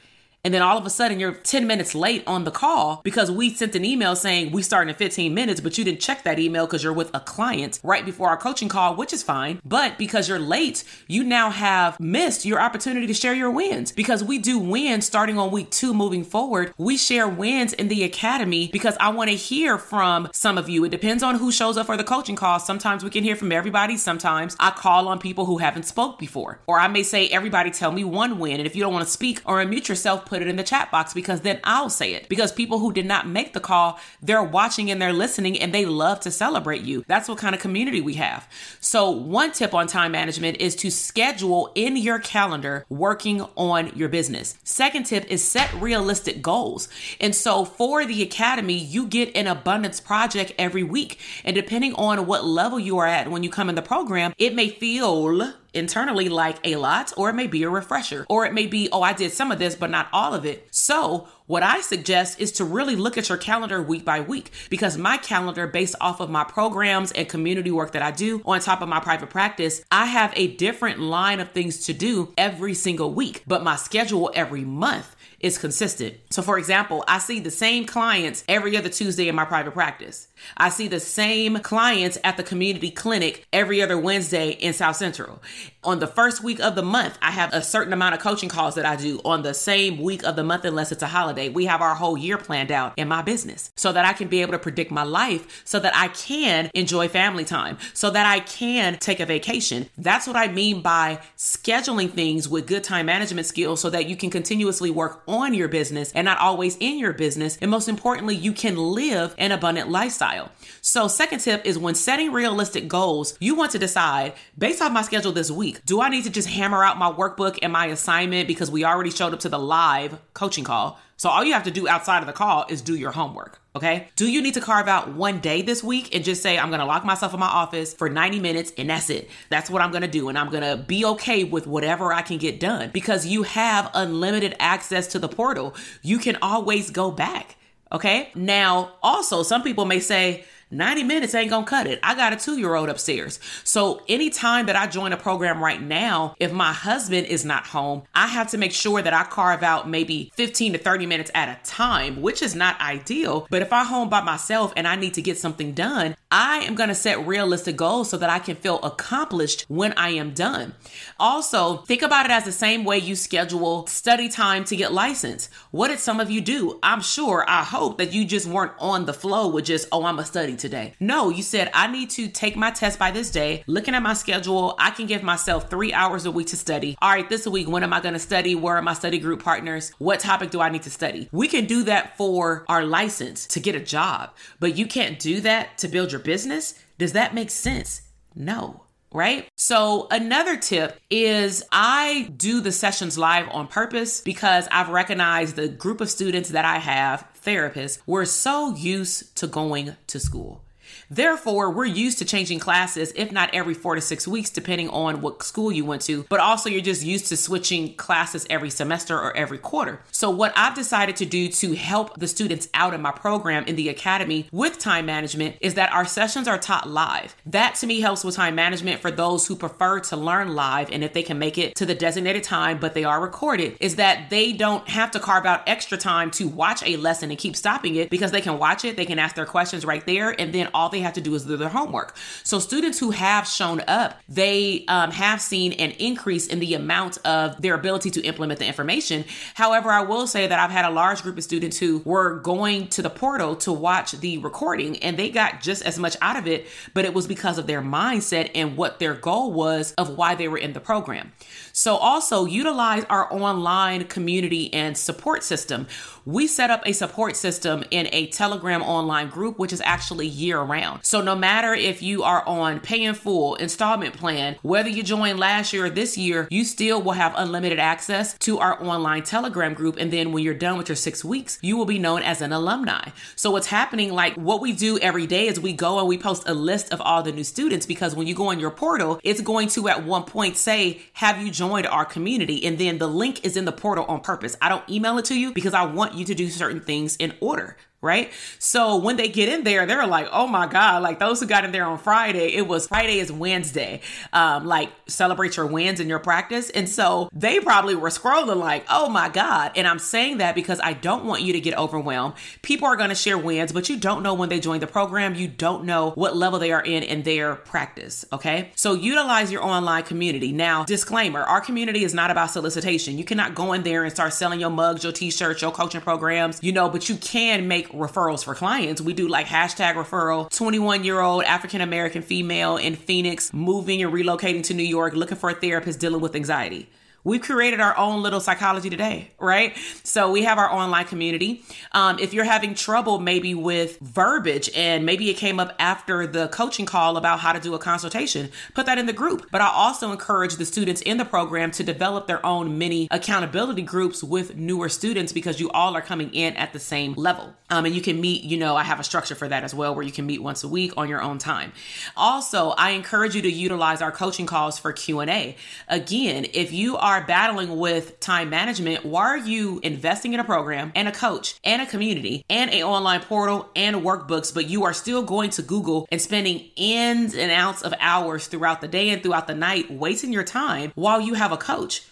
And 0.47 0.55
then 0.55 0.63
all 0.63 0.79
of 0.79 0.87
a 0.87 0.91
sudden 0.91 1.19
you're 1.19 1.33
10 1.33 1.67
minutes 1.67 1.93
late 1.93 2.23
on 2.25 2.45
the 2.45 2.53
call 2.53 3.01
because 3.03 3.33
we 3.33 3.53
sent 3.53 3.75
an 3.75 3.85
email 3.85 4.15
saying 4.15 4.53
we 4.53 4.63
start 4.63 4.89
in 4.89 4.95
15 4.95 5.35
minutes, 5.35 5.61
but 5.61 5.77
you 5.77 5.83
didn't 5.83 5.99
check 5.99 6.23
that 6.23 6.39
email 6.39 6.67
because 6.67 6.85
you're 6.85 6.93
with 6.93 7.11
a 7.13 7.19
client 7.19 7.81
right 7.83 8.07
before 8.07 8.29
our 8.29 8.37
coaching 8.37 8.69
call, 8.69 8.95
which 8.95 9.13
is 9.13 9.25
fine. 9.25 9.61
But 9.65 9.99
because 9.99 10.29
you're 10.29 10.39
late, 10.39 10.85
you 11.09 11.25
now 11.25 11.51
have 11.51 11.99
missed 11.99 12.45
your 12.45 12.61
opportunity 12.61 13.09
to 13.09 13.13
share 13.13 13.35
your 13.35 13.51
wins 13.51 13.91
because 13.91 14.23
we 14.23 14.39
do 14.39 14.57
wins 14.57 15.05
starting 15.05 15.37
on 15.37 15.51
week 15.51 15.69
two 15.71 15.93
moving 15.93 16.23
forward. 16.23 16.73
We 16.79 16.97
share 16.97 17.27
wins 17.27 17.73
in 17.73 17.89
the 17.89 18.05
academy 18.05 18.69
because 18.73 18.97
I 19.01 19.09
want 19.09 19.31
to 19.31 19.37
hear 19.37 19.79
from 19.79 20.29
some 20.33 20.59
of 20.59 20.69
you. 20.69 20.85
It 20.85 20.91
depends 20.91 21.25
on 21.25 21.35
who 21.35 21.51
shows 21.51 21.77
up 21.77 21.87
for 21.87 21.97
the 21.97 22.05
coaching 22.05 22.37
call. 22.37 22.61
Sometimes 22.61 23.03
we 23.03 23.11
can 23.11 23.25
hear 23.25 23.35
from 23.35 23.51
everybody. 23.51 23.97
Sometimes 23.97 24.57
I 24.61 24.71
call 24.71 25.09
on 25.09 25.19
people 25.19 25.47
who 25.47 25.59
haven't 25.59 25.87
spoke 25.87 26.21
before. 26.21 26.61
Or 26.69 26.79
I 26.79 26.87
may 26.87 27.03
say, 27.03 27.27
everybody 27.31 27.73
tell 27.73 27.91
me 27.91 28.05
one 28.05 28.39
win. 28.39 28.61
And 28.61 28.67
if 28.69 28.77
you 28.77 28.83
don't 28.85 28.93
want 28.93 29.05
to 29.05 29.11
speak 29.11 29.43
or 29.45 29.57
unmute 29.57 29.89
yourself, 29.89 30.25
put 30.25 30.36
put 30.37 30.43
it 30.43 30.51
in 30.51 30.57
the 30.57 30.63
chat 30.63 30.91
box 30.91 31.15
because 31.15 31.41
then 31.41 31.59
I'll 31.65 31.89
say 31.89 32.13
it. 32.13 32.29
Because 32.29 32.53
people 32.53 32.79
who 32.79 32.93
did 32.93 33.07
not 33.07 33.27
make 33.27 33.55
the 33.55 33.61
call, 33.61 33.99
they're 34.21 34.43
watching 34.43 34.91
and 34.91 35.01
they're 35.01 35.15
listening 35.15 35.59
and 35.59 35.73
they 35.73 35.87
love 35.87 36.21
to 36.21 36.31
celebrate 36.31 36.83
you. 36.83 37.05
That's 37.07 37.27
what 37.27 37.39
kind 37.39 37.55
of 37.55 37.61
community 37.63 38.03
we 38.03 38.15
have. 38.15 38.47
So, 38.81 39.11
one 39.11 39.53
tip 39.53 39.73
on 39.73 39.87
time 39.87 40.13
management 40.13 40.59
is 40.59 40.77
to 40.77 40.91
schedule 40.91 41.73
in 41.75 41.97
your 41.97 42.19
calendar 42.19 42.85
working 42.91 43.41
on 43.57 43.97
your 43.97 44.11
business. 44.11 44.59
Second 44.63 45.05
tip 45.05 45.25
is 45.31 45.43
set 45.43 45.73
realistic 45.75 46.43
goals. 46.43 46.91
And 47.19 47.35
so, 47.35 47.65
for 47.65 48.05
the 48.05 48.23
academy, 48.23 48.77
you 48.77 49.07
get 49.07 49.35
an 49.35 49.47
abundance 49.47 50.01
project 50.01 50.53
every 50.59 50.83
week. 50.83 51.19
And 51.45 51.57
depending 51.57 51.95
on 51.95 52.27
what 52.27 52.45
level 52.45 52.79
you 52.79 52.99
are 52.99 53.07
at 53.07 53.31
when 53.31 53.43
you 53.43 53.49
come 53.49 53.71
in 53.71 53.75
the 53.75 53.81
program, 53.81 54.35
it 54.37 54.55
may 54.55 54.69
feel 54.69 55.55
internally 55.75 56.29
like 56.29 56.59
a 56.65 56.77
lot, 56.77 57.13
or 57.17 57.31
it 57.31 57.35
may 57.35 57.47
be 57.47 57.63
a 57.63 57.71
refresher, 57.71 58.27
or 58.29 58.47
it 58.47 58.53
may 58.53 58.67
be, 58.67 58.89
oh, 58.93 59.03
I 59.03 59.13
did 59.13 59.33
some 59.33 59.53
of 59.53 59.59
this, 59.59 59.75
but 59.75 59.91
not 59.91 60.09
all 60.13 60.35
of 60.35 60.45
it. 60.45 60.69
So, 60.71 61.29
what 61.47 61.63
I 61.63 61.81
suggest 61.81 62.41
is 62.41 62.53
to 62.53 62.65
really 62.65 62.97
look 62.97 63.17
at 63.17 63.29
your 63.29 63.39
calendar 63.39 63.81
week 63.83 64.05
by 64.05 64.21
week 64.21 64.51
because 64.69 64.99
my 64.99 65.17
calendar, 65.17 65.67
based 65.67 65.95
off 66.01 66.21
of 66.21 66.29
my 66.29 66.45
programs 66.45 67.13
and 67.13 67.29
community 67.29 67.71
work 67.71 67.93
that 67.93 68.03
I 68.03 68.11
do 68.11 68.43
on 68.45 68.61
top 68.61 68.83
of 68.83 68.89
my 68.89 69.01
private 69.01 69.31
practice, 69.31 69.83
I 69.91 70.07
have 70.07 70.33
a 70.35 70.49
different 70.49 71.01
line 71.01 71.41
of 71.41 71.53
things 71.53 71.87
to 71.87 71.93
do 71.93 72.33
every 72.37 72.75
single 72.75 73.13
week, 73.13 73.43
but 73.47 73.63
my 73.63 73.77
schedule 73.77 74.31
every 74.35 74.65
month 74.65 75.15
is 75.41 75.59
consistent. 75.59 76.17
So, 76.31 76.43
for 76.43 76.59
example, 76.59 77.05
I 77.07 77.19
see 77.19 77.41
the 77.41 77.51
same 77.51 77.87
clients 77.87 78.45
every 78.49 78.77
other 78.77 78.89
Tuesday 78.89 79.29
in 79.29 79.35
my 79.35 79.45
private 79.45 79.73
practice. 79.73 80.29
I 80.57 80.71
see 80.71 80.89
the 80.89 81.01
same 81.01 81.59
clients 81.59 82.19
at 82.25 82.37
the 82.37 82.43
community 82.43 82.91
clinic 82.91 83.47
every 83.53 83.83
other 83.83 83.99
Wednesday 83.99 84.51
in 84.51 84.73
South 84.73 84.97
Central. 84.97 85.43
On 85.87 86.01
the 86.01 86.09
first 86.09 86.43
week 86.43 86.59
of 86.59 86.75
the 86.75 86.83
month, 86.83 87.17
I 87.23 87.31
have 87.31 87.55
a 87.55 87.63
certain 87.63 87.93
amount 87.93 88.17
of 88.17 88.21
coaching 88.21 88.49
calls 88.49 88.75
that 88.75 88.85
I 88.85 88.97
do 88.97 89.21
on 89.25 89.43
the 89.43 89.55
same 89.55 89.99
week 90.03 90.25
of 90.25 90.35
the 90.35 90.43
month, 90.43 90.65
unless 90.65 90.91
it's 90.91 91.05
a 91.05 91.07
holiday. 91.07 91.49
We 91.49 91.67
have 91.67 91.81
our 91.81 91.95
whole 91.95 92.19
year 92.19 92.39
planned 92.39 92.73
out 92.73 92.95
in 92.97 93.07
my 93.07 93.23
business 93.23 93.71
so 93.77 93.93
that 93.93 94.05
I 94.05 94.13
can 94.13 94.27
be 94.27 94.43
able 94.43 94.51
to 94.51 94.59
predict 94.59 94.91
my 94.91 95.05
life 95.05 95.63
so 95.65 95.79
that 95.79 95.95
I 95.95 96.09
can 96.09 96.73
enjoy 96.75 97.07
family 97.07 97.45
time, 97.45 97.79
so 97.95 98.11
that 98.11 98.27
I 98.27 98.41
can 98.41 98.99
take 98.99 99.21
a 99.21 99.27
vacation. 99.27 99.89
That's 99.97 100.27
what 100.27 100.35
I 100.35 100.49
mean 100.49 100.83
by 100.83 101.21
scheduling 101.37 102.11
things 102.11 102.49
with 102.49 102.67
good 102.67 102.83
time 102.83 103.07
management 103.07 103.47
skills 103.47 103.81
so 103.81 103.89
that 103.91 104.09
you 104.09 104.17
can 104.17 104.29
continuously 104.31 104.91
work 104.91 105.23
on 105.29 105.55
your 105.55 105.69
business 105.69 106.11
and 106.17 106.25
not 106.25 106.39
always 106.39 106.77
in 106.81 106.99
your 106.99 107.13
business. 107.13 107.59
And 107.63 107.71
most 107.71 107.89
importantly, 107.89 108.35
you 108.35 108.53
can 108.53 108.77
live 108.77 109.37
an 109.39 109.53
abundant 109.53 109.89
lifestyle. 109.89 110.51
So, 110.81 111.07
second 111.07 111.39
tip 111.39 111.65
is 111.65 111.79
when 111.79 111.95
setting 111.95 112.33
realistic 112.33 112.89
goals, 112.89 113.37
you 113.39 113.55
want 113.55 113.71
to 113.71 113.79
decide 113.79 114.33
based 114.59 114.83
off 114.83 114.91
my 114.91 115.03
schedule 115.03 115.31
this 115.31 115.49
week, 115.49 115.76
do 115.85 116.01
I 116.01 116.09
need 116.09 116.25
to 116.25 116.31
just 116.31 116.49
hammer 116.49 116.83
out 116.83 116.99
my 116.99 117.11
workbook 117.11 117.59
and 117.63 117.73
my 117.73 117.87
assignment 117.87 118.49
because 118.49 118.71
we 118.71 118.85
already 118.85 119.11
showed 119.11 119.33
up 119.33 119.41
to 119.41 119.49
the 119.49 119.59
live 119.59 120.19
coaching 120.35 120.65
call? 120.65 120.99
So, 121.19 121.31
all 121.31 121.43
you 121.45 121.55
have 121.55 121.65
to 121.65 121.71
do 121.71 121.89
outside 121.89 122.21
of 122.21 122.27
the 122.27 122.33
call 122.33 122.67
is 122.69 122.83
do 122.83 122.95
your 122.95 123.11
homework. 123.11 123.61
Okay. 123.75 124.09
Do 124.17 124.27
you 124.27 124.41
need 124.41 124.55
to 124.55 124.61
carve 124.61 124.89
out 124.89 125.13
one 125.15 125.41
day 125.41 125.61
this 125.61 125.85
week 125.85 126.15
and 126.15 126.25
just 126.25 126.43
say, 126.43 126.59
I'm 126.59 126.69
going 126.69 126.81
to 126.81 126.87
lock 126.87 127.05
myself 127.05 127.35
in 127.35 127.41
my 127.41 127.47
office 127.47 127.93
for 127.93 128.09
90 128.09 128.41
minutes 128.41 128.73
and 128.79 128.89
that's 128.89 129.11
it? 129.11 129.29
That's 129.51 129.69
what 129.69 129.83
I'm 129.83 129.91
going 129.91 130.03
to 130.03 130.09
do. 130.09 130.31
And 130.31 130.39
I'm 130.39 130.49
going 130.51 130.63
to 130.63 130.83
be 130.83 131.05
okay 131.05 131.45
with 131.45 131.67
whatever 131.67 132.11
I 132.11 132.23
can 132.23 132.39
get 132.39 132.59
done 132.59 132.91
because 132.91 133.27
you 133.27 133.43
have 133.43 133.91
unlimited 133.93 134.57
access 134.59 135.09
to 135.09 135.19
the 135.19 135.29
portal. 135.29 135.75
You 136.01 136.19
can 136.19 136.39
always 136.41 136.91
go 136.91 137.11
back. 137.11 137.57
Okay. 137.93 138.31
Now, 138.35 138.95
also, 139.03 139.43
some 139.43 139.63
people 139.63 139.85
may 139.85 140.01
say, 140.01 140.45
90 140.73 141.05
minutes 141.05 141.33
ain't 141.33 141.51
gonna 141.51 141.65
cut 141.65 141.87
it. 141.87 142.01
I 142.03 142.17
got 142.17 142.33
a 142.33 142.37
two 142.37 142.59
year 142.59 142.75
old 142.75 142.89
upstairs. 142.89 143.39
So, 143.63 144.03
anytime 144.09 144.67
that 144.67 144.75
I 144.75 144.89
join 144.89 145.13
a 145.13 145.17
program 145.17 145.63
right 145.63 145.81
now, 145.81 146.35
if 146.41 146.53
my 146.53 146.73
husband 146.73 147.29
is 147.29 147.45
not 147.45 147.69
home, 147.69 148.03
I 148.17 148.27
have 148.27 148.51
to 148.51 148.59
make 148.59 148.73
sure 148.73 149.01
that 149.01 149.15
I 149.15 149.23
carve 149.23 149.63
out 149.63 149.89
maybe 149.89 150.33
15 150.35 150.73
to 150.73 150.79
30 150.79 151.07
minutes 151.07 151.31
at 151.37 151.49
a 151.49 151.63
time, 151.65 152.21
which 152.21 152.43
is 152.43 152.57
not 152.57 152.81
ideal. 152.81 153.47
But 153.49 153.63
if 153.63 153.73
I'm 153.73 153.87
home 153.87 154.09
by 154.09 154.23
myself 154.23 154.73
and 154.77 154.89
I 154.89 154.97
need 154.97 155.15
to 155.15 155.23
get 155.23 155.39
something 155.39 155.73
done, 155.73 156.17
I 156.33 156.59
am 156.59 156.75
gonna 156.75 156.97
set 156.97 157.25
realistic 157.25 157.77
goals 157.77 158.11
so 158.11 158.17
that 158.17 158.29
I 158.29 158.41
can 158.41 158.57
feel 158.57 158.81
accomplished 158.83 159.67
when 159.69 159.93
I 159.93 160.11
am 160.11 160.33
done. 160.33 160.75
Also, 161.21 161.77
think 161.79 162.03
about 162.03 162.27
it 162.27 162.33
as 162.33 162.45
the 162.45 162.51
same 162.51 162.83
way 162.83 162.99
you 162.99 163.15
schedule 163.15 163.87
study 163.87 164.29
time 164.29 164.65
to 164.65 164.75
get 164.75 164.93
licensed. 164.93 165.49
What 165.71 165.89
did 165.89 166.01
some 166.01 166.19
of 166.19 166.29
you 166.29 166.41
do? 166.41 166.81
I'm 166.83 167.03
sure, 167.03 167.45
I 167.47 167.63
hope 167.63 167.99
that 167.99 168.13
you 168.13 168.25
just 168.25 168.49
weren't 168.49 168.73
on 168.81 169.07
the 169.07 169.15
flow 169.15 169.47
with 169.47 169.67
just, 169.67 169.87
oh, 169.93 170.05
I'm 170.05 170.19
a 170.19 170.25
study 170.25 170.56
today. 170.57 170.95
No, 171.01 171.31
you 171.31 171.43
said, 171.43 171.71
I 171.75 171.87
need 171.87 172.11
to 172.11 172.29
take 172.29 172.57
my 172.57 172.71
test 172.71 172.99
by 172.99 173.11
this 173.11 173.31
day. 173.31 173.65
Looking 173.67 173.95
at 173.95 174.03
my 174.03 174.15
schedule, 174.15 174.75
I 174.79 174.91
can 174.91 175.07
give 175.07 175.23
myself 175.23 175.71
three 175.71 175.93
hours 175.93 176.27
a 176.27 176.31
week 176.31 176.49
to 176.49 176.57
study. 176.57 176.97
All 177.01 177.11
right, 177.11 177.29
this 177.29 177.47
week, 177.47 177.69
when 177.69 177.83
am 177.83 177.93
I 177.93 178.01
going 178.01 178.15
to 178.15 178.21
study? 178.21 178.55
Where 178.55 178.77
are 178.77 178.83
my 178.83 178.95
study 178.95 179.19
group 179.19 179.43
partners? 179.43 179.93
What 179.99 180.21
topic 180.21 180.51
do 180.51 180.61
I 180.61 180.69
need 180.69 180.83
to 180.83 180.91
study? 180.91 181.29
We 181.33 181.49
can 181.49 181.67
do 181.67 181.83
that 181.85 182.17
for 182.17 182.65
our 182.69 182.85
license 182.85 183.47
to 183.49 183.61
get 183.61 183.75
a 183.75 183.81
job, 183.81 184.31
but 184.61 184.77
you 184.77 184.87
can't 184.87 185.19
do 185.19 185.41
that 185.43 185.79
to 185.79 185.89
build 185.89 186.13
your 186.13 186.21
business. 186.21 186.75
Does 186.99 187.13
that 187.13 187.35
make 187.35 187.51
sense? 187.51 188.03
No 188.35 188.87
right? 189.17 189.49
So, 189.57 190.09
another 190.11 190.57
tip 190.57 191.01
is 191.11 191.65
I 191.73 192.31
do 192.37 192.61
the 192.61 192.71
sessions 192.71 193.17
live 193.17 193.49
on 193.51 193.67
purpose 193.67 194.21
because 194.21 194.69
I've 194.71 194.91
recognized 194.91 195.57
the 195.57 195.69
group 195.69 196.01
of 196.03 196.11
students 196.11 196.51
that 196.51 196.65
I 196.65 196.79
have, 196.79 197.27
therapists, 197.47 198.01
we're 198.07 198.25
so 198.25 198.75
used 198.75 199.37
to 199.37 199.47
going 199.47 199.97
to 200.09 200.19
school. 200.19 200.66
Therefore, 201.09 201.71
we're 201.71 201.85
used 201.85 202.19
to 202.19 202.25
changing 202.25 202.59
classes, 202.59 203.13
if 203.15 203.31
not 203.31 203.55
every 203.55 203.75
four 203.75 203.95
to 203.95 204.01
six 204.01 204.27
weeks, 204.27 204.51
depending 204.51 204.89
on 204.91 205.21
what 205.21 205.43
school 205.43 205.71
you 205.71 205.85
went 205.85 206.03
to, 206.03 206.25
but 206.29 206.41
also 206.41 206.69
you're 206.69 206.81
just 206.81 207.05
used 207.05 207.27
to 207.29 207.37
switching 207.37 207.95
classes 207.95 208.47
every 208.51 208.71
semester 208.71 209.17
or 209.17 209.37
every 209.37 209.59
quarter. 209.59 210.01
So, 210.11 210.31
what 210.31 210.53
I've 210.57 210.75
decided 210.75 211.17
to 211.17 211.25
do 211.25 211.49
to 211.49 211.75
help 211.75 212.19
the 212.19 212.29
students 212.29 212.69
out 212.75 212.95
in 212.95 213.01
my 213.01 213.13
program 213.13 213.65
in 213.65 213.77
the 213.77 213.89
academy 213.89 214.49
with 214.51 214.79
time 214.79 215.07
management 215.07 215.57
is 215.61 215.75
that 215.75 215.93
our 215.93 216.05
sessions 216.05 216.49
are 216.49 216.59
taught 216.59 216.89
live. 216.89 217.37
That 217.47 217.77
to 217.77 217.87
me 217.87 218.01
helps 218.01 218.25
with 218.25 218.35
time 218.35 218.55
management 218.55 219.01
for 219.01 219.11
those 219.11 219.47
who 219.47 219.57
prefer 219.57 220.01
to 220.01 220.17
learn 220.17 220.55
live 220.55 220.91
and 220.91 221.05
if 221.05 221.13
they 221.13 221.23
can 221.23 221.39
make 221.39 221.59
it 221.59 221.75
to 221.77 221.87
the 221.87 221.95
designated 221.95 222.43
time, 222.43 222.79
but 222.79 222.95
they 222.95 223.05
are 223.05 223.21
recorded, 223.21 223.77
is 223.81 223.97
that 223.97 224.31
they 224.31 224.53
don't 224.53 224.89
have 224.89 225.11
to 225.13 225.21
carve 225.21 225.47
out 225.47 225.63
extra 225.69 225.97
time 225.97 226.31
to 226.33 226.49
watch 226.49 226.83
a 226.85 226.97
lesson 226.97 227.31
and 227.31 227.39
keep 227.39 227.55
stopping 227.55 227.95
it 227.95 228.11
because 228.11 228.33
they 228.33 228.41
can 228.41 228.59
watch 228.59 228.85
it, 228.85 228.97
they 228.97 229.07
can 229.07 229.19
ask 229.19 229.37
their 229.37 229.47
questions 229.47 229.85
right 229.85 230.05
there, 230.07 230.39
and 230.41 230.53
then 230.53 230.69
all 230.75 230.89
they 230.89 230.96
have 231.01 231.15
to 231.15 231.21
do 231.21 231.35
is 231.35 231.45
do 231.45 231.57
their 231.57 231.69
homework. 231.69 232.17
So 232.43 232.59
students 232.59 232.99
who 232.99 233.11
have 233.11 233.47
shown 233.47 233.83
up, 233.89 234.19
they 234.29 234.85
um, 234.89 235.11
have 235.11 235.41
seen 235.41 235.73
an 235.75 235.93
increase 235.93 236.47
in 236.47 236.61
the 236.61 236.75
amount 236.75 237.19
of 237.25 237.61
their 237.61 237.75
ability 237.75 238.11
to 238.13 238.23
implement 238.23 238.59
the 238.59 238.67
information. 238.67 239.25
However, 239.55 239.91
I 239.91 240.03
will 240.03 240.27
say 240.27 240.47
that 240.47 240.59
I've 240.59 240.71
had 240.71 240.85
a 240.85 240.91
large 240.91 241.23
group 241.23 241.39
of 241.39 241.45
students 241.45 241.79
who 241.79 242.03
were 242.05 242.41
going 242.41 242.89
to 242.89 243.03
the 243.03 243.11
portal 243.11 243.57
to 243.57 243.73
watch 243.73 244.13
the 244.13 244.39
recording 244.39 244.97
and 244.99 245.17
they 245.17 245.31
got 245.31 245.61
just 245.61 245.83
as 245.83 245.99
much 245.99 246.17
out 246.21 246.37
of 246.37 246.47
it, 246.47 246.67
but 246.95 247.05
it 247.05 247.15
was 247.15 247.27
because 247.27 247.59
of 247.59 247.67
their 247.67 247.83
mindset 247.83 248.51
and 248.55 248.77
what 248.77 248.99
their 248.99 249.15
goal 249.15 249.53
was 249.53 249.93
of 249.95 250.17
why 250.17 250.35
they 250.35 250.49
were 250.49 250.59
in 250.59 250.73
the 250.73 250.81
program. 250.81 251.33
So 251.73 251.97
also 251.97 252.45
utilize 252.45 253.05
our 253.05 253.33
online 253.33 254.05
community 254.05 254.73
and 254.73 254.97
support 254.97 255.45
system. 255.45 255.87
We 256.29 256.49
set 256.49 256.71
up 256.73 256.83
a 256.85 256.93
support 256.93 257.37
system 257.37 257.85
in 257.93 258.09
a 258.11 258.27
Telegram 258.27 258.83
online 258.83 259.29
group, 259.29 259.61
which 259.61 259.73
is 259.73 259.81
actually 259.85 260.27
year 260.27 260.61
round. 260.61 261.05
So 261.05 261.21
no 261.21 261.37
matter 261.37 261.73
if 261.73 262.03
you 262.03 262.25
are 262.25 262.45
on 262.49 262.81
pay 262.81 263.05
in 263.05 263.15
full 263.15 263.55
installment 263.55 264.17
plan, 264.17 264.57
whether 264.63 264.89
you 264.89 265.05
joined 265.05 265.39
last 265.39 265.73
year 265.73 265.85
or 265.85 265.91
this 265.91 266.19
year, 266.19 266.49
you 266.51 266.65
still 266.65 267.01
will 267.01 267.13
have 267.13 267.33
unlimited 267.37 267.79
access 267.79 268.37
to 268.39 268.59
our 268.59 268.83
online 268.83 269.23
Telegram 269.23 269.73
group. 269.73 269.99
And 270.01 270.13
then 270.13 270.33
when 270.33 270.43
you're 270.43 270.53
done 270.53 270.77
with 270.77 270.89
your 270.89 270.97
six 270.97 271.25
weeks, 271.25 271.61
you 271.63 271.77
will 271.77 271.85
be 271.85 272.01
known 272.01 272.23
as 272.23 272.43
an 272.43 272.53
alumni. 272.53 273.11
So 273.37 273.53
what's 273.53 273.69
happening, 273.69 274.13
like 274.13 274.35
what 274.35 274.61
we 274.61 274.73
do 274.73 274.99
every 274.99 275.29
day 275.29 275.47
is 275.47 275.61
we 275.61 275.75
go 275.75 276.01
and 276.01 276.09
we 276.09 276.19
post 276.19 276.43
a 276.49 276.55
list 276.55 276.93
of 276.93 277.01
all 277.01 277.23
the 277.23 277.31
new 277.31 277.45
students 277.45 277.87
because 277.87 278.17
when 278.17 278.27
you 278.27 278.35
go 278.35 278.49
on 278.49 278.59
your 278.59 278.73
portal, 278.73 279.21
it's 279.23 279.41
going 279.41 279.69
to 279.69 279.89
at 279.89 280.05
one 280.05 280.25
point 280.25 280.57
say, 280.57 281.03
have 281.13 281.41
you 281.41 281.53
joined 281.53 281.87
our 281.87 282.05
community? 282.05 282.67
And 282.67 282.79
then 282.79 282.99
the 282.99 283.07
link 283.07 283.45
is 283.47 283.57
in 283.57 283.65
the 283.65 283.71
portal 283.71 284.05
on 284.07 284.23
purpose. 284.23 284.57
I 284.61 284.69
don't 284.69 284.91
email 284.91 285.19
it 285.19 285.27
to 285.27 285.39
you 285.39 285.53
because 285.53 285.73
I 285.73 285.85
want 285.85 286.16
you 286.17 286.25
to 286.25 286.35
do 286.35 286.49
certain 286.49 286.81
things 286.81 287.17
in 287.17 287.35
order 287.41 287.77
right? 288.03 288.31
So 288.59 288.97
when 288.97 289.17
they 289.17 289.29
get 289.29 289.49
in 289.49 289.65
there, 289.65 289.87
they're 289.87 290.07
like, 290.07 290.29
oh 290.33 290.47
my 290.47 290.67
God, 290.67 291.03
like 291.03 291.19
those 291.19 291.41
who 291.41 291.47
got 291.47 291.65
in 291.65 291.73
there 291.73 291.85
on 291.85 291.99
Friday, 291.99 292.55
it 292.55 292.67
was 292.67 292.87
Friday 292.87 293.19
is 293.19 293.33
Wednesday, 293.33 294.01
um, 294.33 294.67
like 294.67 294.91
celebrate 295.09 295.57
your 295.57 295.67
wins 295.67 296.01
in 296.01 296.09
your 296.09 296.19
practice. 296.19 296.71
And 296.71 296.89
so 296.89 297.29
they 297.33 297.61
probably 297.61 297.95
were 297.95 298.11
scrolling 298.11 298.57
like, 298.57 298.85
oh 298.91 299.09
my 299.09 299.29
God. 299.29 299.73
And 299.77 299.87
I'm 299.87 299.99
saying 299.99 300.39
that 300.39 300.55
because 300.55 300.81
I 300.83 300.93
don't 300.93 301.25
want 301.25 301.43
you 301.43 301.53
to 301.55 301.61
get 301.61 301.77
overwhelmed. 301.79 302.35
People 302.63 302.87
are 302.87 302.97
going 302.97 303.09
to 303.09 303.15
share 303.15 303.39
wins, 303.39 303.73
but 303.73 303.89
you 303.89 303.97
don't 303.97 304.23
know 304.23 304.35
when 304.35 304.49
they 304.49 304.61
join 304.61 304.81
the 304.81 304.87
program. 304.87 305.35
You 305.35 305.49
don't 305.49 305.85
know 305.85 306.11
what 306.11 306.37
level 306.37 306.59
they 306.59 306.73
are 306.73 306.83
in 306.83 307.03
in 307.03 307.23
their 307.23 307.57
practice. 307.57 308.25
Okay. 308.33 308.71
So 308.77 308.95
utilize 308.95 309.51
your 309.51 309.63
online 309.63 310.05
community. 310.05 310.53
Now, 310.53 310.85
disclaimer 310.85 311.41
our 311.41 311.61
community 311.61 312.05
is 312.05 312.15
not 312.15 312.31
about 312.31 312.51
solicitation. 312.51 313.19
You 313.19 313.25
cannot 313.25 313.55
go 313.55 313.73
in 313.73 313.83
there 313.83 314.05
and 314.05 314.13
start 314.13 314.33
selling 314.33 314.61
your 314.61 314.71
mugs, 314.71 315.03
your 315.03 315.13
t 315.13 315.31
shirts, 315.31 315.63
your 315.63 315.73
coaching 315.73 316.01
programs, 316.01 316.63
you 316.63 316.73
know, 316.73 316.89
but 316.89 317.09
you 317.09 317.17
can 317.17 317.69
make 317.69 317.86
referrals 317.89 318.45
for 318.45 318.55
clients. 318.55 319.01
We 319.01 319.13
do 319.15 319.29
like 319.29 319.47
hashtag 319.47 319.95
referral, 319.95 320.51
21 320.51 321.05
year 321.05 321.21
old 321.21 321.45
African 321.45 321.81
American 321.81 322.23
female 322.23 322.77
in 322.77 322.97
Phoenix 322.97 323.53
moving 323.53 324.03
and 324.03 324.13
relocating 324.13 324.63
to 324.65 324.75
New 324.75 324.83
York 324.83 325.15
looking 325.15 325.37
for 325.37 325.51
a 325.51 325.55
therapist 325.55 326.01
dealing 326.01 326.21
with 326.21 326.35
anxiety. 326.37 326.89
We've 327.27 327.43
created 327.43 327.81
our 327.81 327.99
own 327.99 328.23
little 328.23 328.39
psychology 328.39 328.89
today, 328.89 329.33
right? 329.41 329.77
So 330.05 330.31
we 330.31 330.45
have 330.45 330.59
our 330.59 330.73
online 330.73 331.07
community. 331.07 331.65
Um, 331.91 332.21
if 332.21 332.33
you're 332.33 332.45
having 332.45 332.77
trouble 332.77 333.19
maybe 333.19 333.53
with 333.53 333.99
verbiage 333.99 334.71
and 334.77 335.05
maybe 335.05 335.29
it 335.29 335.35
came 335.35 335.59
up 335.59 335.75
after 335.81 336.29
the 336.29 336.47
coaching 336.47 336.87
call 336.87 337.17
about 337.17 337.41
how 337.41 337.53
to 337.53 337.59
do 337.59 337.75
a 337.75 337.81
consultation, 337.81 338.51
put 338.75 338.87
that 338.87 338.97
in 338.97 339.07
the 339.07 339.13
group. 339.13 339.49
But 339.51 339.61
I 339.61 339.67
also 339.67 340.13
encourage 340.13 340.55
the 340.55 340.65
students 340.65 341.03
in 341.03 341.17
the 341.17 341.25
program 341.25 341.73
to 341.73 341.83
develop 341.83 342.29
their 342.29 342.47
own 342.47 342.79
mini 342.79 343.09
accountability 343.11 343.83
groups 343.83 344.23
with 344.23 344.55
newer 344.55 344.89
students 344.89 345.33
because 345.33 345.59
you 345.59 345.69
all 345.71 345.97
are 345.97 346.03
coming 346.03 346.33
in 346.33 346.55
at 346.55 346.73
the 346.73 346.79
same 346.79 347.15
level. 347.15 347.57
Um, 347.71 347.87
and 347.87 347.95
you 347.97 348.03
can 348.03 348.21
meet, 348.21 348.45
you 348.45 348.57
know, 348.57 348.77
I 348.77 348.85
have 348.85 349.01
a 349.01 349.05
structure 349.05 349.35
for 349.35 349.49
that 349.49 349.65
as 349.65 349.75
well 349.75 349.97
where 349.97 350.05
you 350.05 350.13
can 350.13 350.27
meet 350.27 350.41
once 350.41 350.63
a 350.63 350.69
week 350.69 350.93
on 350.97 351.09
your 351.09 351.21
own 351.21 351.39
time. 351.39 351.73
Also, 352.17 352.71
I 352.71 352.91
encourage 352.91 353.35
you 353.35 353.43
to 353.43 353.51
utilize 353.51 354.01
our 354.01 354.13
coaching 354.13 354.47
calls 354.47 354.79
for 354.79 354.93
Q&A. 354.93 355.57
Again, 355.89 356.47
if 356.53 356.73
you 356.73 356.97
are 356.97 357.16
are 357.17 357.27
battling 357.27 357.79
with 357.79 358.21
time 358.21 358.51
management, 358.51 359.03
why 359.03 359.23
are 359.23 359.39
you 359.39 359.81
investing 359.83 360.35
in 360.35 360.41
a 360.41 360.45
program 360.45 360.93
and 360.95 361.09
a 361.09 361.13
coach 361.13 361.59
and 361.65 361.81
a 361.81 361.87
community 361.87 362.45
and 362.51 362.71
an 362.71 362.83
online 362.83 363.23
portal 363.23 363.71
and 363.75 363.97
workbooks, 363.97 364.53
but 364.53 364.69
you 364.69 364.85
are 364.85 364.93
still 364.93 365.23
going 365.23 365.49
to 365.49 365.63
Google 365.63 366.07
and 366.13 366.21
spending 366.21 366.69
ins 366.77 367.35
and 367.35 367.51
outs 367.51 367.81
of 367.81 367.95
hours 368.01 368.49
throughout 368.49 368.83
the 368.83 368.89
day 368.89 369.09
and 369.09 369.23
throughout 369.23 369.47
the 369.47 369.55
night 369.55 369.91
wasting 369.91 370.31
your 370.31 370.45
time 370.45 370.93
while 370.95 371.19
you 371.19 371.33
have 371.33 371.53
a 371.53 371.57
coach? 371.57 372.03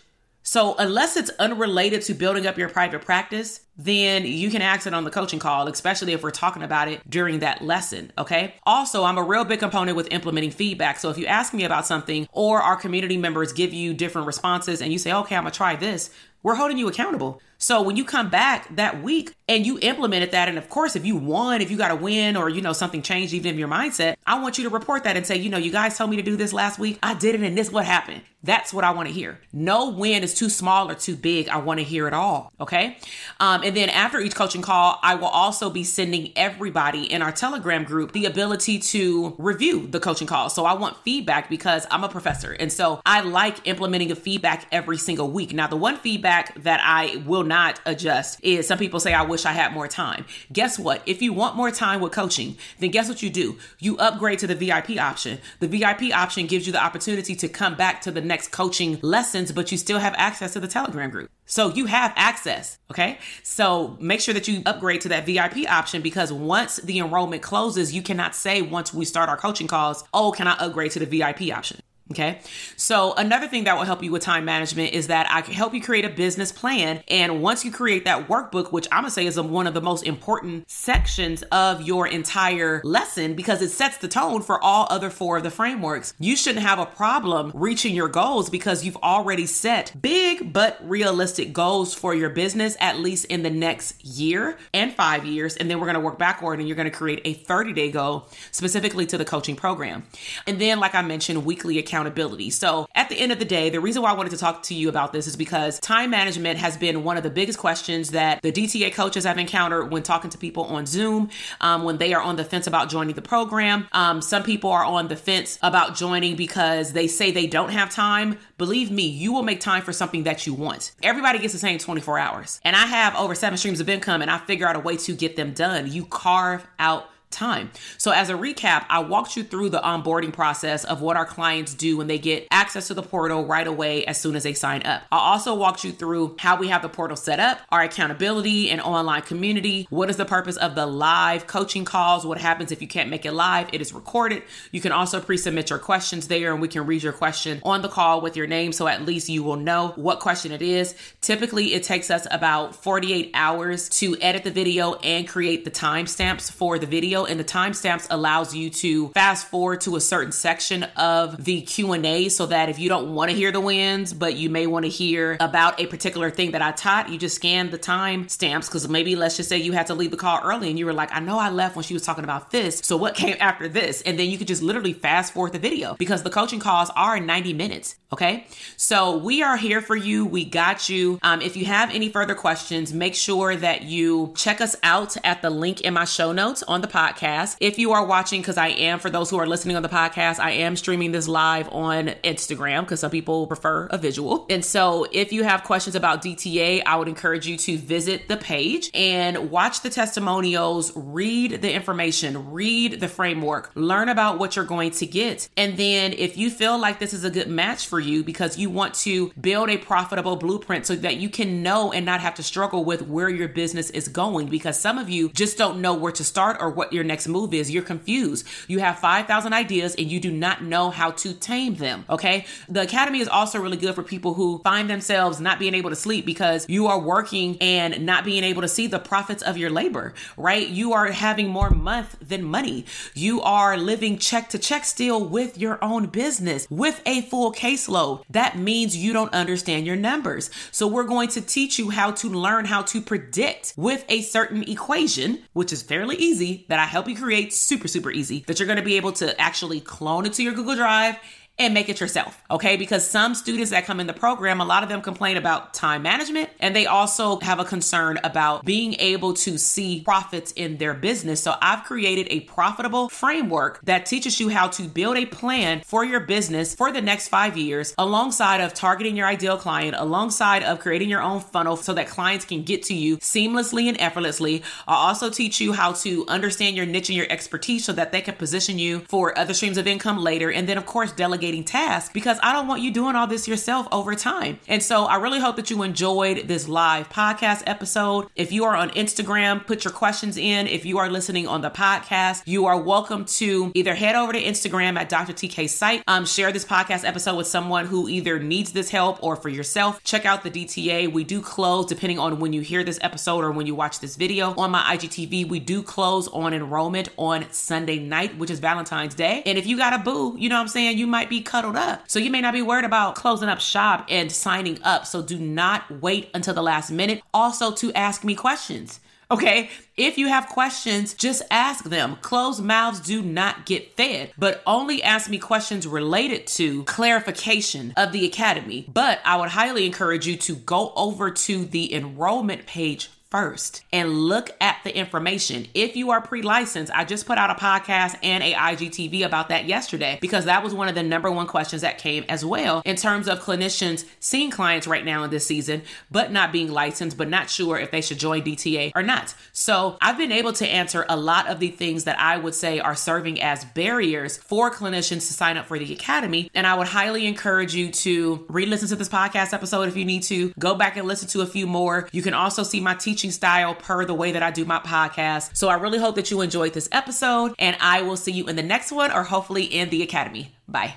So, 0.47 0.75
unless 0.77 1.17
it's 1.17 1.31
unrelated 1.39 2.03
to 2.03 2.13
building 2.13 2.47
up 2.47 2.59
your 2.59 2.69
private 2.69 3.01
practice, 3.01 3.61
then 3.79 4.27
you 4.27 4.51
can 4.51 4.61
ask 4.61 4.87
it 4.87 4.93
on 4.93 5.05
the 5.05 5.11
coaching 5.11 5.39
call, 5.39 5.67
especially 5.69 6.13
if 6.13 6.23
we're 6.23 6.31
talking 6.31 6.63
about 6.63 6.87
it 6.87 7.01
during 7.09 7.39
that 7.39 7.63
lesson. 7.63 8.13
Okay. 8.19 8.55
Also, 8.67 9.05
I'm 9.05 9.17
a 9.17 9.23
real 9.23 9.45
big 9.45 9.61
component 9.61 9.97
with 9.97 10.13
implementing 10.13 10.51
feedback. 10.51 10.99
So 10.99 11.09
if 11.09 11.17
you 11.17 11.25
ask 11.25 11.55
me 11.55 11.65
about 11.65 11.87
something 11.87 12.29
or 12.31 12.61
our 12.61 12.77
community 12.77 13.17
members 13.17 13.55
give 13.55 13.73
you 13.73 13.95
different 13.95 14.27
responses 14.27 14.83
and 14.83 14.93
you 14.93 14.99
say, 14.99 15.15
okay, 15.15 15.35
I'm 15.35 15.45
going 15.45 15.53
to 15.53 15.57
try 15.57 15.77
this, 15.77 16.11
we're 16.43 16.57
holding 16.57 16.77
you 16.77 16.89
accountable. 16.89 17.41
So 17.65 17.81
when 17.81 17.97
you 17.97 18.05
come 18.05 18.29
back 18.29 18.77
that 18.77 19.03
week 19.03 19.33
and 19.49 19.65
you 19.65 19.79
implemented 19.81 20.33
that, 20.33 20.51
and 20.51 20.59
of 20.59 20.69
course, 20.69 20.97
if 20.97 21.07
you 21.07 21.17
won, 21.17 21.63
if 21.63 21.71
you 21.71 21.79
got 21.79 21.91
a 21.91 21.97
win 21.97 22.37
or, 22.37 22.51
you 22.51 22.61
know, 22.61 22.75
something 22.75 23.01
changed 23.01 23.33
even 23.33 23.53
in 23.53 23.59
your 23.59 23.69
mindset, 23.69 24.17
I 24.27 24.39
want 24.39 24.59
you 24.59 24.65
to 24.65 24.71
report 24.71 25.05
that 25.05 25.17
and 25.17 25.25
say, 25.25 25.37
you 25.37 25.49
know, 25.49 25.57
you 25.57 25.73
guys 25.73 25.97
told 25.97 26.11
me 26.11 26.17
to 26.17 26.23
do 26.23 26.37
this 26.37 26.53
last 26.53 26.79
week. 26.79 26.99
I 27.03 27.15
did 27.15 27.35
it 27.35 27.41
and 27.41 27.57
this 27.57 27.73
what 27.73 27.87
happened. 27.87 28.21
That's 28.43 28.75
what 28.75 28.85
I 28.85 28.91
want 28.91 29.09
to 29.09 29.15
hear. 29.15 29.41
No 29.55 29.89
win 29.89 30.23
is 30.23 30.35
too 30.35 30.51
small 30.51 30.91
or 30.91 30.95
too 30.95 31.17
big. 31.17 31.49
I 31.49 31.57
want 31.57 31.81
to 31.81 31.85
hear 31.85 32.07
it 32.07 32.13
all. 32.13 32.53
Okay. 32.61 32.99
Um, 33.41 33.63
and 33.63 33.75
then 33.75 33.89
after 33.89 34.21
each 34.21 34.35
coaching 34.35 34.61
call, 34.61 34.99
I 35.03 35.15
will 35.15 35.29
also 35.29 35.71
be 35.71 35.83
sending 35.83 36.31
everybody 36.37 37.11
in 37.11 37.23
our 37.23 37.33
Telegram 37.33 37.85
group 37.85 38.13
the 38.13 38.27
ability 38.27 38.81
to 38.81 39.35
review 39.39 39.87
the 39.87 39.99
coaching 39.99 40.27
call. 40.27 40.51
So 40.51 40.67
I 40.67 40.75
want 40.75 40.99
feedback 40.99 41.49
because 41.49 41.87
I'm 41.91 42.05
a 42.05 42.09
professor. 42.11 42.53
And 42.53 42.71
so 42.71 43.01
I 43.07 43.23
like 43.23 43.67
implementing 43.67 44.13
a 44.13 44.17
feedback 44.17 44.67
every 44.71 44.99
single 44.99 45.31
week. 45.31 45.55
Now, 45.55 45.67
the 45.67 45.77
one 45.77 45.97
feedback 45.97 46.55
that 46.65 46.83
I 46.85 47.23
will 47.25 47.45
not 47.45 47.54
adjust 47.87 48.41
is 48.43 48.67
some 48.67 48.79
people 48.79 49.01
say, 49.01 49.15
I 49.15 49.23
wish 49.23 49.45
I 49.45 49.53
had 49.53 49.73
more 49.73 49.89
time. 49.89 50.25
Guess 50.53 50.79
what? 50.79 51.03
If 51.07 51.23
you 51.23 51.33
want 51.33 51.57
more 51.57 51.71
time 51.71 52.01
with 52.01 52.13
coaching, 52.13 52.57
then 52.79 52.91
guess 52.91 53.09
what 53.09 53.23
you 53.23 53.31
do? 53.31 53.59
You 53.79 53.97
upgrade 53.99 54.41
to 54.41 54.47
the 54.47 54.55
VIP 54.55 54.99
option. 54.99 55.39
The 55.61 55.69
VIP 55.69 56.15
option 56.15 56.47
gives 56.47 56.67
you 56.67 56.73
the 56.73 56.83
opportunity 56.83 57.35
to 57.37 57.49
come 57.49 57.75
back 57.75 58.01
to 58.03 58.11
the 58.11 58.21
next 58.21 58.49
coaching 58.49 58.99
lessons, 59.03 59.53
but 59.53 59.71
you 59.71 59.79
still 59.79 59.99
have 59.99 60.15
access 60.17 60.53
to 60.55 60.61
the 60.61 60.69
Telegram 60.69 61.11
group. 61.11 61.31
So 61.47 61.69
you 61.69 61.87
have 61.87 62.13
access, 62.17 62.79
okay? 62.91 63.19
So 63.43 63.97
make 64.01 64.21
sure 64.21 64.35
that 64.35 64.49
you 64.49 64.63
upgrade 64.65 65.03
to 65.03 65.09
that 65.11 65.27
VIP 65.27 65.71
option 65.71 66.01
because 66.01 66.33
once 66.33 66.77
the 66.77 66.99
enrollment 66.99 67.43
closes, 67.43 67.95
you 67.95 68.03
cannot 68.03 68.35
say 68.35 68.63
once 68.63 68.95
we 68.95 69.05
start 69.05 69.29
our 69.29 69.37
coaching 69.37 69.67
calls, 69.67 70.05
oh, 70.15 70.33
can 70.33 70.49
I 70.49 70.55
upgrade 70.55 70.93
to 70.93 70.99
the 70.99 71.07
VIP 71.07 71.55
option? 71.55 71.81
Okay. 72.11 72.41
So 72.77 73.15
another 73.15 73.49
thing 73.49 73.65
that 73.65 73.79
will 73.79 73.85
help 73.85 74.03
you 74.03 74.13
with 74.13 74.21
time 74.21 74.45
management 74.45 74.93
is 74.93 75.07
that 75.07 75.27
I 75.31 75.41
can 75.41 75.55
help 75.55 75.73
you 75.73 75.81
create 75.81 76.05
a 76.05 76.11
business 76.11 76.53
plan. 76.53 77.03
And 77.09 77.41
once 77.41 77.65
you 77.65 77.73
create 77.73 78.05
that 78.05 78.29
workbook, 78.29 78.73
which 78.73 78.87
I'm 78.93 79.05
gonna 79.05 79.11
say 79.11 79.25
is 79.25 79.41
one 79.41 79.67
of 79.67 79.73
the 79.73 79.81
most 79.81 80.05
important 80.05 80.71
sections 80.71 81.43
of 81.45 81.81
your 81.81 82.07
entire 82.07 82.83
lesson 82.85 83.35
because 83.35 83.63
it 83.63 83.71
sets 83.71 83.97
the 83.97 84.09
tone 84.09 84.43
for 84.43 84.63
all 84.63 84.87
other 84.91 85.09
four 85.09 85.39
of 85.39 85.45
the 85.45 85.51
frameworks, 85.51 86.13
you 86.19 86.37
shouldn't 86.37 86.65
have 86.65 86.79
a 86.79 86.85
problem 86.85 87.51
reaching 87.55 87.95
your 87.95 88.09
goals 88.09 88.51
because 88.51 88.85
you've 88.85 88.99
already 88.99 89.47
set 89.47 89.95
big 90.03 90.53
but 90.53 90.79
realistic 90.87 91.55
goals 91.55 91.95
for 91.95 92.15
your 92.15 92.29
business, 92.29 92.77
at 92.81 92.99
least 92.99 93.25
in 93.27 93.43
the 93.43 93.51
next 93.51 94.05
year 94.05 94.59
and 94.75 94.93
five 94.93 95.25
years. 95.25 95.57
And 95.57 95.71
then 95.71 95.81
we're 95.81 95.87
gonna 95.87 96.01
work 96.01 96.19
backward 96.19 96.59
and 96.59 96.69
you're 96.69 96.77
gonna 96.77 96.91
create 96.91 97.23
a 97.25 97.33
30 97.33 97.73
day 97.73 97.91
goal 97.91 98.29
specifically 98.51 99.07
to 99.07 99.17
the 99.17 99.25
coaching 99.25 99.57
program. 99.57 100.05
And 100.47 100.61
then, 100.61 100.81
like 100.81 100.95
I 100.95 101.01
mentioned, 101.01 101.47
weekly 101.47 101.79
accountability. 101.95 102.51
So 102.51 102.87
at 102.95 103.09
the 103.09 103.17
end 103.17 103.31
of 103.31 103.39
the 103.39 103.45
day, 103.45 103.71
the 103.71 103.81
reason 103.81 104.03
why 104.03 104.11
I 104.11 104.15
wanted 104.15 104.31
to 104.31 104.37
talk 104.37 104.65
to 104.65 104.75
you 104.75 104.89
about 104.89 105.13
this 105.13 105.27
is 105.29 105.37
because 105.37 105.79
time 105.79 106.11
management 106.11 106.59
has 106.59 106.77
been 106.77 107.05
one 107.05 107.17
of 107.17 107.23
the 107.23 107.31
biggest 107.31 107.59
questions 107.59 108.11
that 108.11 108.43
the 108.43 108.51
DTA 108.51 108.93
coaches 108.93 109.25
have 109.25 109.39
encountered 109.39 109.93
when 109.93 110.03
talking 110.03 110.31
to 110.31 110.39
people 110.39 110.65
on 110.65 110.87
Zoom, 110.87 111.31
um, 111.61 111.85
when 111.85 111.99
they 111.99 112.13
are 112.13 112.21
on 112.21 112.35
the 112.35 112.45
fence 112.45 112.67
about 112.67 112.89
joining 112.89 113.15
the 113.15 113.23
program. 113.23 113.87
Um, 113.93 114.21
some 114.21 114.43
people 114.43 114.71
are 114.71 114.85
on 114.85 115.07
the 115.07 115.17
fence 115.17 115.59
about 115.63 115.95
joining 115.95 116.35
because 116.35 116.93
they 116.93 117.07
say 117.07 117.31
they 117.31 117.47
don't 117.47 117.71
have 117.71 117.91
time. 117.91 118.39
Believe 118.59 118.91
me, 118.91 119.07
you 119.07 119.33
will 119.33 119.45
make 119.45 119.61
time 119.61 119.83
for 119.83 119.93
something 119.93 120.25
that 120.25 120.47
you 120.47 120.55
want. 120.55 120.93
Everybody 121.03 121.39
gets 121.39 121.53
the 121.53 121.61
same 121.61 121.79
24 121.79 122.19
hours. 122.19 122.61
And 122.65 122.75
I 122.75 122.87
have 122.87 123.15
over 123.15 123.35
seven 123.35 123.57
streams 123.57 123.79
of 123.79 123.89
income 123.89 124.21
and 124.21 124.31
I 124.31 124.39
figure 124.39 124.67
out 124.67 124.75
a 124.75 124.81
way 124.81 124.97
to 124.97 125.15
get 125.15 125.37
them 125.37 125.53
done. 125.53 125.91
You 125.91 126.07
carve 126.07 126.67
out 126.79 127.09
time. 127.35 127.71
So, 127.99 128.11
as 128.11 128.31
a 128.31 128.35
recap, 128.35 128.87
I 128.89 129.01
walked 129.01 129.37
you 129.37 129.43
through 129.43 129.71
the 129.71 129.81
onboarding 129.81 130.33
process 130.33 130.85
of 130.85 131.01
what 131.01 131.17
our 131.17 131.27
clients 131.27 131.75
do 131.75 131.97
when 131.97 132.07
they 132.07 132.19
get 132.19 132.47
access 132.51 132.87
to 132.89 132.95
the 132.95 133.03
portal 133.03 133.45
right 133.45 133.67
away 133.67 134.05
as 134.07 134.19
soon 134.19 134.37
as 134.37 134.45
they 134.45 134.55
sign 134.55 134.83
up. 134.85 135.03
I 135.13 135.19
also 135.19 135.55
walked 135.55 135.85
you 135.85 135.93
through 135.93 136.37
how 136.39 136.57
we 136.57 136.69
have 136.69 136.83
the 136.83 136.89
portal 136.89 137.17
set 137.17 137.41
up, 137.41 137.61
our 137.71 137.83
accountability 137.83 138.71
and 138.71 138.81
online 138.81 139.23
community. 139.23 139.87
What 139.91 140.11
is 140.11 140.17
the 140.17 140.25
purpose 140.25 140.57
of 140.57 140.75
the 140.75 140.87
live 140.87 141.47
coaching 141.47 141.85
calls? 141.85 142.25
What 142.25 142.39
happens 142.39 142.73
if 142.73 142.81
you 142.81 142.89
can't 142.89 143.11
make 143.11 143.27
it 143.27 143.33
live? 143.33 143.69
It 143.73 143.81
is 143.81 143.93
recorded. 143.93 144.43
You 144.73 144.81
can 144.81 144.93
also 144.93 145.21
pre 145.21 145.37
submit 145.37 145.71
your 145.71 145.79
questions 145.79 146.29
there 146.29 146.53
and 146.53 146.61
we 146.63 146.69
can 146.69 146.87
read 146.87 147.03
your 147.03 147.13
question 147.13 147.61
on 147.65 147.83
the 147.83 147.89
call 147.89 148.21
with 148.21 148.37
your 148.37 148.47
name 148.47 148.73
so 148.73 148.87
at 148.87 149.05
least 149.05 149.29
you 149.29 149.43
will 149.43 149.57
know 149.57 149.89
what 149.97 150.21
question 150.21 150.53
it 150.53 150.63
is. 150.63 150.95
Typically, 151.21 151.75
it 151.75 151.83
takes 151.83 152.11
us 152.11 152.27
about 152.31 152.75
48 152.77 153.31
hours 153.35 153.89
to 153.91 154.17
edit 154.21 154.45
the 154.45 154.51
video 154.51 154.95
and 154.95 155.29
create 155.29 155.65
the 155.65 155.71
timestamps 155.71 156.51
for 156.51 156.79
the 156.79 156.87
video 156.87 157.24
and 157.25 157.39
the 157.39 157.45
timestamps 157.45 158.07
allows 158.11 158.55
you 158.55 158.71
to 158.71 159.09
fast 159.11 159.49
forward 159.49 159.81
to 159.83 159.97
a 159.97 160.01
certain 160.01 160.33
section 160.33 160.85
of 160.97 161.45
the 161.45 161.63
Q&A 161.63 162.29
so 162.29 162.47
that 162.47 162.69
if 162.69 162.79
you 162.79 162.89
don't 162.89 163.15
want 163.15 163.31
to 163.31 163.37
hear 163.37 163.53
the 163.53 163.61
wins, 163.61 164.13
but 164.13 164.37
you 164.37 164.51
may 164.51 164.67
want 164.67 164.85
to 164.85 164.91
hear 164.91 165.37
about 165.41 165.81
a 165.81 165.87
particular 165.87 166.31
thing 166.31 166.53
that 166.53 166.63
I 166.63 166.73
taught, 166.73 167.09
you 167.09 167.19
just 167.19 167.37
scan 167.37 167.71
the 167.71 167.79
time 167.79 168.29
stamps 168.29 168.69
because 168.69 168.89
maybe 168.89 169.17
let's 169.17 169.37
just 169.37 169.49
say 169.49 169.59
you 169.59 169.73
had 169.73 169.87
to 169.89 169.95
leave 169.95 170.11
the 170.11 170.17
call 170.17 170.41
early 170.43 170.71
and 170.71 170.79
you 170.79 170.87
were 170.87 170.93
like, 170.93 171.11
I 171.13 171.21
know 171.21 171.39
I 171.39 171.51
left 171.51 171.77
when 171.77 171.83
she 171.83 171.95
was 171.95 172.05
talking 172.05 172.25
about 172.25 172.51
this. 172.51 172.81
So 172.85 172.97
what 172.97 173.15
came 173.15 173.37
after 173.41 173.69
this? 173.69 174.03
And 174.03 174.19
then 174.19 174.29
you 174.29 174.39
could 174.39 174.49
just 174.49 174.63
literally 174.63 174.93
fast 174.93 175.33
forward 175.33 175.53
the 175.53 175.59
video 175.59 175.95
because 175.95 176.23
the 176.23 176.31
coaching 176.31 176.61
calls 176.61 176.91
are 176.97 177.19
90 177.21 177.53
minutes. 177.55 177.97
Okay. 178.13 178.47
So 178.77 179.17
we 179.17 179.43
are 179.43 179.57
here 179.57 179.81
for 179.81 179.97
you. 179.97 180.25
We 180.25 180.45
got 180.45 180.89
you. 180.89 181.19
Um, 181.23 181.43
if 181.43 181.57
you 181.57 181.65
have 181.65 181.93
any 181.93 182.09
further 182.09 182.37
questions, 182.37 182.93
make 182.93 183.15
sure 183.15 183.57
that 183.57 183.83
you 183.83 184.33
check 184.37 184.61
us 184.61 184.77
out 184.85 185.17
at 185.25 185.43
the 185.43 185.51
link 185.51 185.81
in 185.81 185.95
my 185.95 186.05
show 186.05 186.31
notes 186.31 186.63
on 186.63 186.81
the 186.81 186.87
podcast 186.87 187.14
podcast. 187.15 187.57
If 187.61 187.79
you 187.79 187.93
are 187.93 188.05
watching, 188.05 188.41
because 188.41 188.57
I 188.57 188.69
am, 188.69 188.99
for 188.99 189.11
those 189.11 189.31
who 189.31 189.39
are 189.39 189.47
listening 189.47 189.77
on 189.77 189.83
the 189.83 189.89
podcast, 189.89 190.39
I 190.39 190.53
am 190.53 190.77
streaming 190.77 191.13
this 191.13 191.29
live 191.29 191.69
on 191.71 192.09
Instagram 192.25 192.81
because 192.81 193.01
some 193.01 193.11
people 193.11 193.47
prefer 193.47 193.87
a 193.87 193.99
visual. 193.99 194.47
And 194.51 194.65
so 194.65 195.07
if 195.13 195.33
you 195.33 195.45
have 195.45 195.65
questions 195.65 195.97
about 195.97 196.23
DTA, 196.23 196.83
I 196.87 196.97
would 196.97 197.09
encourage 197.09 197.47
you 197.47 197.57
to 197.59 197.77
visit 197.77 198.29
the 198.29 198.37
page 198.37 198.91
and 198.95 199.51
watch 199.51 199.83
the 199.83 199.91
testimonials, 199.91 200.93
read 200.95 201.63
the 201.63 201.73
information, 201.73 202.53
read 202.53 203.01
the 203.01 203.09
framework, 203.09 203.71
learn 203.75 204.09
about 204.09 204.39
what 204.39 204.57
you're 204.57 204.65
going 204.65 204.91
to 204.93 205.07
get. 205.07 205.49
And 205.57 205.77
then 205.77 206.13
if 206.13 206.37
you 206.37 206.51
feel 206.51 206.79
like 206.79 206.99
this 206.99 207.13
is 207.13 207.25
a 207.25 207.31
good 207.31 207.49
match 207.49 207.87
for 207.87 208.01
you 208.01 208.25
because 208.25 208.59
you 208.59 208.71
want 208.71 208.95
to 208.95 209.33
build 209.41 209.71
a 209.71 209.79
profitable 209.79 210.37
blueprint 210.37 210.87
so 210.87 210.95
that 210.97 211.17
you 211.17 211.29
can 211.29 211.63
know 211.63 211.93
and 211.93 212.07
not 212.07 212.21
have 212.21 212.35
to 212.35 212.43
struggle 212.43 212.85
with 212.85 213.03
where 213.03 213.29
your 213.29 213.49
business 213.49 213.91
is 213.91 214.09
going 214.09 214.49
because 214.49 214.79
some 214.79 214.99
of 214.99 215.09
you 215.09 215.29
just 215.31 215.59
don't 215.59 215.81
know 215.81 215.95
where 215.95 216.13
to 216.13 216.25
start 216.25 216.57
or 216.61 216.71
what 216.71 216.93
your 216.95 217.05
next 217.05 217.29
move 217.29 217.53
is. 217.53 217.71
You're 217.71 217.83
confused. 217.83 218.47
You 218.69 218.79
have 218.79 218.99
5,000 218.99 219.53
ideas 219.53 219.95
and 219.97 220.11
you 220.11 220.21
do 220.21 220.31
not 220.31 220.63
know 220.63 220.91
how 220.91 221.11
to 221.11 221.35
tame 221.35 221.75
them. 221.75 222.05
Okay. 222.09 222.47
The 222.69 222.83
Academy 222.83 223.21
is 223.21 223.29
also 223.29 223.61
really 223.61 223.77
good 223.77 223.95
for 223.95 224.03
people 224.03 224.35
who 224.35 224.61
find 224.61 224.89
themselves 224.89 225.41
not 225.41 225.59
being 225.59 225.75
able 225.75 225.91
to 225.91 225.97
sleep 225.97 226.25
because 226.25 226.67
you 226.69 226.87
are 226.87 226.99
working 226.99 227.57
and 227.61 228.07
not 228.07 228.25
being 228.25 228.45
able 228.45 228.63
to 228.63 228.69
see 228.69 228.87
the 228.87 228.99
profits 228.99 229.43
of 229.43 229.59
your 229.59 229.71
labor, 229.71 230.15
right? 230.37 230.67
You 230.69 230.93
are 230.93 231.07
having 231.07 231.49
more 231.49 231.71
month 231.71 232.17
than 232.21 232.43
money. 232.43 232.87
You 233.15 233.43
are 233.43 233.77
living 233.77 234.19
check 234.19 234.49
to 234.51 234.59
check 234.59 234.85
still 234.85 235.25
with 235.25 235.59
your 235.59 235.83
own 235.83 236.07
business 236.07 236.67
with 236.71 237.03
a 237.07 237.23
full 237.23 237.53
caseload. 237.53 238.23
That 238.31 238.59
means 238.59 238.97
you 238.97 239.13
don't 239.13 239.33
understand 239.35 239.87
your 239.87 239.97
numbers. 239.97 240.51
So 240.71 240.87
we're 240.87 241.05
going 241.05 241.29
to 241.31 241.41
teach 241.41 241.79
you 241.79 241.91
how 241.91 242.13
to 242.13 242.29
learn 242.29 242.65
how 242.65 242.83
to 242.83 243.01
predict 243.01 243.75
with 243.77 244.05
a 244.09 244.23
certain 244.23 244.63
equation, 244.69 245.43
which 245.53 245.73
is 245.73 245.83
fairly 245.83 246.17
easy 246.17 246.65
that 246.69 246.79
I 246.79 246.84
help 246.87 247.09
you 247.09 247.17
create 247.17 247.53
super, 247.53 247.89
super 247.89 248.11
easy 248.11 248.45
that 248.47 248.59
you're 248.59 248.67
going 248.67 248.79
to 248.79 248.85
be 248.85 248.97
able 248.97 249.13
to 249.13 249.39
actually 249.41 249.81
clone 249.81 250.27
it 250.27 250.33
to 250.35 250.43
your 250.43 250.53
Google 250.53 250.77
Drive 250.77 251.17
and 251.59 251.73
make 251.73 251.89
it 251.89 252.01
yourself. 252.01 252.43
Okay. 252.51 252.77
Because 252.77 253.09
some 253.09 253.35
students 253.35 253.71
that 253.71 253.85
come 253.85 254.01
in 254.01 254.07
the 254.07 254.13
program, 254.13 254.61
a 254.61 254.65
lot 254.65 254.83
of 254.83 254.89
them 254.89 255.01
complain 255.01 255.37
about 255.37 255.73
time 255.73 256.03
management 256.03 256.51
and 256.59 256.75
they 256.75 256.87
also 256.87 257.39
have 257.41 257.61
a 257.61 257.65
concern 257.65 258.19
about 258.25 258.65
being 258.65 258.95
able 258.99 259.35
to 259.35 259.57
see 259.57 260.01
profits 260.01 260.53
in 260.53 260.79
their 260.79 260.95
business. 260.95 261.43
So 261.43 261.55
I've 261.61 261.85
created 261.85 262.27
a 262.31 262.41
profitable 262.41 263.09
framework 263.09 263.81
that 263.85 264.07
teaches 264.07 264.41
you 264.41 264.49
how 264.49 264.69
to 264.69 264.83
build 264.83 265.17
a 265.17 265.27
plan 265.27 265.83
for 265.85 266.05
your 266.05 266.21
business 266.21 266.75
for 266.75 266.93
the 266.93 267.01
next 267.01 267.29
five 267.29 267.57
years, 267.57 267.95
alongside 267.99 268.61
of 268.61 268.75
targeting 268.75 269.17
your 269.17 269.27
ideal 269.27 269.57
client, 269.57 269.95
alongside 269.99 270.63
of 270.63 270.81
creating 270.81 271.09
your 271.09 271.23
own 271.23 271.41
funnel 271.41 271.77
so 271.77 271.95
that 271.95 272.09
clients 272.09 272.45
can 272.45 272.63
get 272.63 272.83
to 272.85 272.95
you 272.95 273.17
seamlessly 273.19 273.89
and 273.89 274.01
effortlessly. 274.01 274.63
I'll 274.89 275.09
also 275.09 275.31
teach 275.31 275.61
you 275.61 275.73
how 275.73 275.93
to 275.93 276.27
understand 276.27 276.77
your 276.77 276.87
niche 276.87 277.11
and 277.11 277.17
your 277.17 277.31
expertise 277.31 277.85
so 277.85 277.93
that 277.93 278.11
they 278.11 278.21
can 278.21 278.35
position 278.35 278.79
you 278.79 279.01
for 279.01 279.37
other 279.39 279.55
streams 279.55 279.79
of 279.79 279.87
income 279.87 280.19
later. 280.19 280.51
And 280.51 280.69
then, 280.69 280.79
of 280.79 280.87
course, 280.87 281.13
delegate 281.13 281.44
delegating 281.45 281.65
tasks 281.65 282.11
because 282.13 282.39
I 282.43 282.53
don't 282.55 282.67
want 282.67 282.81
you 282.81 282.91
doing 282.91 283.17
all 283.17 283.27
this 283.27 283.47
yourself 283.47 283.87
over 283.93 284.15
time. 284.15 284.59
And 284.67 284.83
so 284.83 285.05
I 285.05 285.17
really 285.17 285.41
hope 285.41 285.57
that 285.57 285.69
you 285.69 285.83
enjoyed 285.83 286.49
this 286.49 286.69
live 286.69 287.11
podcast 287.11 287.63
episode. 287.67 288.29
If 288.35 288.51
you 288.51 288.65
are 288.65 288.75
on 288.75 288.89
Instagram, 288.91 289.67
put 289.67 289.85
your 289.85 289.93
questions 289.93 290.39
in. 290.39 290.67
If 290.67 290.87
you 290.87 290.99
are 290.99 291.11
listening 291.11 291.47
on 291.47 291.61
the 291.61 291.71
podcast, 291.71 292.45
you 292.47 292.65
are 292.65 292.81
welcome 292.81 293.27
to 293.27 293.73
either 293.75 293.95
head 293.95 294.15
over 294.15 294.33
to 294.33 294.43
Instagram 294.43 294.97
at 294.97 295.11
Dr. 295.11 295.35
TK 295.35 295.69
Psych, 295.69 296.03
um, 296.07 296.25
share 296.25 296.51
this 296.51 296.65
podcast 296.65 297.07
episode 297.07 297.37
with 297.37 297.47
someone 297.47 297.87
who 297.87 298.09
either 298.09 298.39
needs 298.39 298.73
this 298.73 298.89
help 298.89 299.23
or 299.23 299.37
for 299.37 299.51
yourself. 299.51 300.03
Check 300.03 300.25
out 300.25 300.45
the 300.45 300.51
DTA. 300.51 301.13
We 301.13 301.25
do 301.25 301.43
close 301.43 301.87
depending 301.87 302.19
on 302.19 302.41
when 302.41 302.55
you 302.55 302.63
hear 302.63 302.85
this 302.85 302.99
episode 303.03 303.45
or 303.45 303.51
when 303.51 303.67
you 303.67 303.75
watch 303.75 304.01
this 304.01 304.17
video 304.17 304.55
on 304.57 304.71
my 304.71 304.97
IGTV. 304.97 305.47
We 305.47 305.61
do 305.61 305.83
close 305.83 306.27
on 306.29 306.55
enrollment 306.55 307.11
on 307.19 307.45
Sunday 307.51 307.99
night, 307.99 308.39
which 308.39 308.51
is 308.51 308.61
Valentine's 308.61 309.15
Day. 309.15 309.43
And 309.45 309.59
if 309.59 309.67
you 309.67 309.77
got 309.77 309.93
a 309.93 309.99
boo, 309.99 310.37
you 310.39 310.49
know 310.49 310.57
what 310.57 310.63
I'm 310.63 310.69
saying, 310.69 310.97
you 310.97 311.07
might 311.07 311.29
be 311.35 311.43
cuddled 311.43 311.77
up. 311.77 312.05
So 312.07 312.19
you 312.19 312.31
may 312.31 312.41
not 312.41 312.55
be 312.55 312.63
worried 312.63 312.85
about 312.85 313.17
closing 313.17 313.49
up 313.49 313.61
shop 313.61 314.07
and 314.09 314.31
signing 314.31 314.79
up. 314.83 315.05
So 315.07 315.21
do 315.21 315.39
not 315.39 316.03
wait 316.03 316.31
until 316.33 316.55
the 316.55 316.63
last 316.63 316.91
minute. 316.91 317.23
Also, 317.33 317.73
to 317.73 317.93
ask 317.95 318.23
me 318.23 318.35
questions. 318.35 319.01
Okay. 319.31 319.71
If 319.97 320.19
you 320.19 320.29
have 320.29 320.49
questions, 320.49 321.15
just 321.15 321.43
ask 321.51 321.85
them. 321.85 322.17
Closed 322.21 322.63
mouths 322.63 323.01
do 323.01 323.23
not 323.23 323.65
get 323.65 323.97
fed, 323.97 324.33
but 324.37 324.63
only 324.67 325.03
ask 325.03 325.31
me 325.31 325.39
questions 325.39 325.87
related 325.87 326.47
to 326.49 326.85
clarification 326.85 327.93
of 327.97 328.13
the 328.13 328.27
academy. 328.27 328.87
But 328.93 329.21
I 329.25 329.37
would 329.37 329.51
highly 329.51 329.87
encourage 329.87 330.27
you 330.27 330.37
to 330.37 330.55
go 330.57 330.93
over 330.95 331.31
to 331.31 331.65
the 331.65 331.95
enrollment 331.95 332.67
page 332.67 333.09
first 333.35 333.83
and 333.93 334.13
look 334.13 334.49
at 334.61 334.77
the 334.85 334.97
information. 334.97 335.67
If 335.75 335.97
you 335.97 336.13
are 336.13 336.21
pre 336.21 336.41
licensed, 336.43 336.93
I 336.95 337.05
just 337.05 337.27
put 337.27 337.37
out 337.37 337.51
a 337.51 337.55
podcast 337.55 338.17
and 338.23 338.45
a 338.45 338.53
IGTV 338.53 339.27
about 339.27 339.49
that 339.49 339.65
yesterday 339.65 340.19
because 340.21 340.45
that 340.45 340.63
was 340.63 340.73
one 340.73 340.89
of 340.89 340.95
the 340.95 341.03
number 341.03 341.29
one 341.33 341.49
questions 341.49 341.83
that 341.83 341.99
came 341.99 342.25
as 342.29 342.45
well 342.45 342.81
in 342.85 342.95
terms 342.95 343.27
of 343.27 343.41
clinicians 343.41 344.05
seeing 344.21 344.53
clients 344.53 344.87
right 344.87 345.05
now 345.05 345.25
in 345.25 345.31
this 345.31 345.45
season, 345.45 345.83
but 346.13 346.31
not 346.31 346.53
being 346.53 346.71
licensed, 346.71 347.19
but 347.19 347.29
not 347.29 347.51
sure 347.51 347.77
if 347.77 347.91
they 347.91 348.01
should 348.01 348.21
join 348.21 348.43
DTA 348.43 348.93
or 348.95 349.03
not. 349.03 349.35
So 349.53 349.99
I've 350.01 350.17
been 350.17 350.31
able 350.31 350.53
to 350.53 350.69
answer 350.69 351.05
a 351.09 351.17
lot 351.17 351.49
of 351.49 351.59
the 351.59 351.71
things 351.71 352.05
that 352.05 352.21
I 352.21 352.37
would 352.37 352.55
say 352.55 352.79
are 352.79 352.95
serving 352.95 353.43
as 353.43 353.65
barriers 353.65 354.37
for 354.37 354.71
clinicians 354.71 355.27
to 355.27 355.33
sign 355.33 355.57
up 355.57 355.67
for 355.67 355.77
the 355.77 355.93
academy. 355.93 356.53
And 356.55 356.69
I 356.69 356.77
would 356.77 356.87
highly 356.87 357.27
encourage 357.27 357.75
you 357.75 357.91
to 357.91 358.47
re 358.49 358.65
listen 358.65 358.87
to 358.91 358.97
this 358.97 359.09
podcast 359.09 359.53
episode 359.53 359.89
if 359.89 359.97
you 359.97 360.05
need 360.05 360.23
to. 360.25 360.51
Go 360.57 360.77
back 360.77 360.97
and 360.97 361.09
listen 361.09 361.27
to 361.31 361.41
a 361.41 361.47
few 361.47 361.67
more. 361.67 362.09
You 362.13 362.23
can 362.23 362.33
also 362.33 362.63
see 362.63 362.79
my 362.79 362.95
teaching 362.95 363.24
teaching 363.25 363.33
style 363.33 363.75
per 363.75 364.05
the 364.05 364.13
way 364.13 364.33
that 364.33 364.43
I 364.43 364.51
do 364.51 364.67
my 364.67 364.81
podcast. 364.81 365.57
So 365.57 365.69
I 365.69 365.75
really 365.75 365.99
hope 365.99 366.17
that 366.17 366.31
you 366.31 366.43
enjoyed 366.43 366.75
this 366.75 366.91
episode, 366.93 367.55
and 367.59 367.75
I 367.81 368.03
will 368.03 368.19
see 368.19 368.33
you 368.33 368.47
in 368.49 368.57
the 368.57 368.63
next 368.63 368.93
one 368.93 369.11
or 369.11 369.23
hopefully 369.23 369.65
in 369.65 369.89
the 369.89 370.03
academy. 370.03 370.55
Bye. 370.69 370.95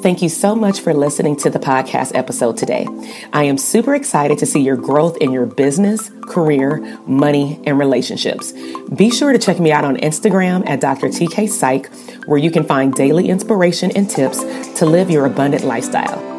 Thank 0.00 0.20
you 0.22 0.28
so 0.28 0.54
much 0.54 0.80
for 0.80 0.92
listening 0.92 1.34
to 1.36 1.50
the 1.50 1.58
podcast 1.58 2.14
episode 2.14 2.56
today. 2.56 2.86
I 3.32 3.44
am 3.44 3.56
super 3.56 3.94
excited 3.94 4.38
to 4.38 4.46
see 4.46 4.60
your 4.60 4.76
growth 4.76 5.16
in 5.16 5.32
your 5.32 5.46
business, 5.46 6.10
career, 6.28 6.78
money, 7.06 7.60
and 7.66 7.78
relationships. 7.78 8.52
Be 8.94 9.10
sure 9.10 9.32
to 9.32 9.38
check 9.38 9.58
me 9.58 9.72
out 9.72 9.84
on 9.84 9.96
Instagram 9.96 10.68
at 10.68 10.80
Dr. 10.80 11.08
TK 11.08 11.48
Psych, 11.48 11.90
where 12.26 12.38
you 12.38 12.50
can 12.50 12.64
find 12.64 12.92
daily 12.94 13.28
inspiration 13.28 13.90
and 13.96 14.08
tips 14.08 14.40
to 14.78 14.86
live 14.86 15.10
your 15.10 15.24
abundant 15.24 15.64
lifestyle. 15.64 16.33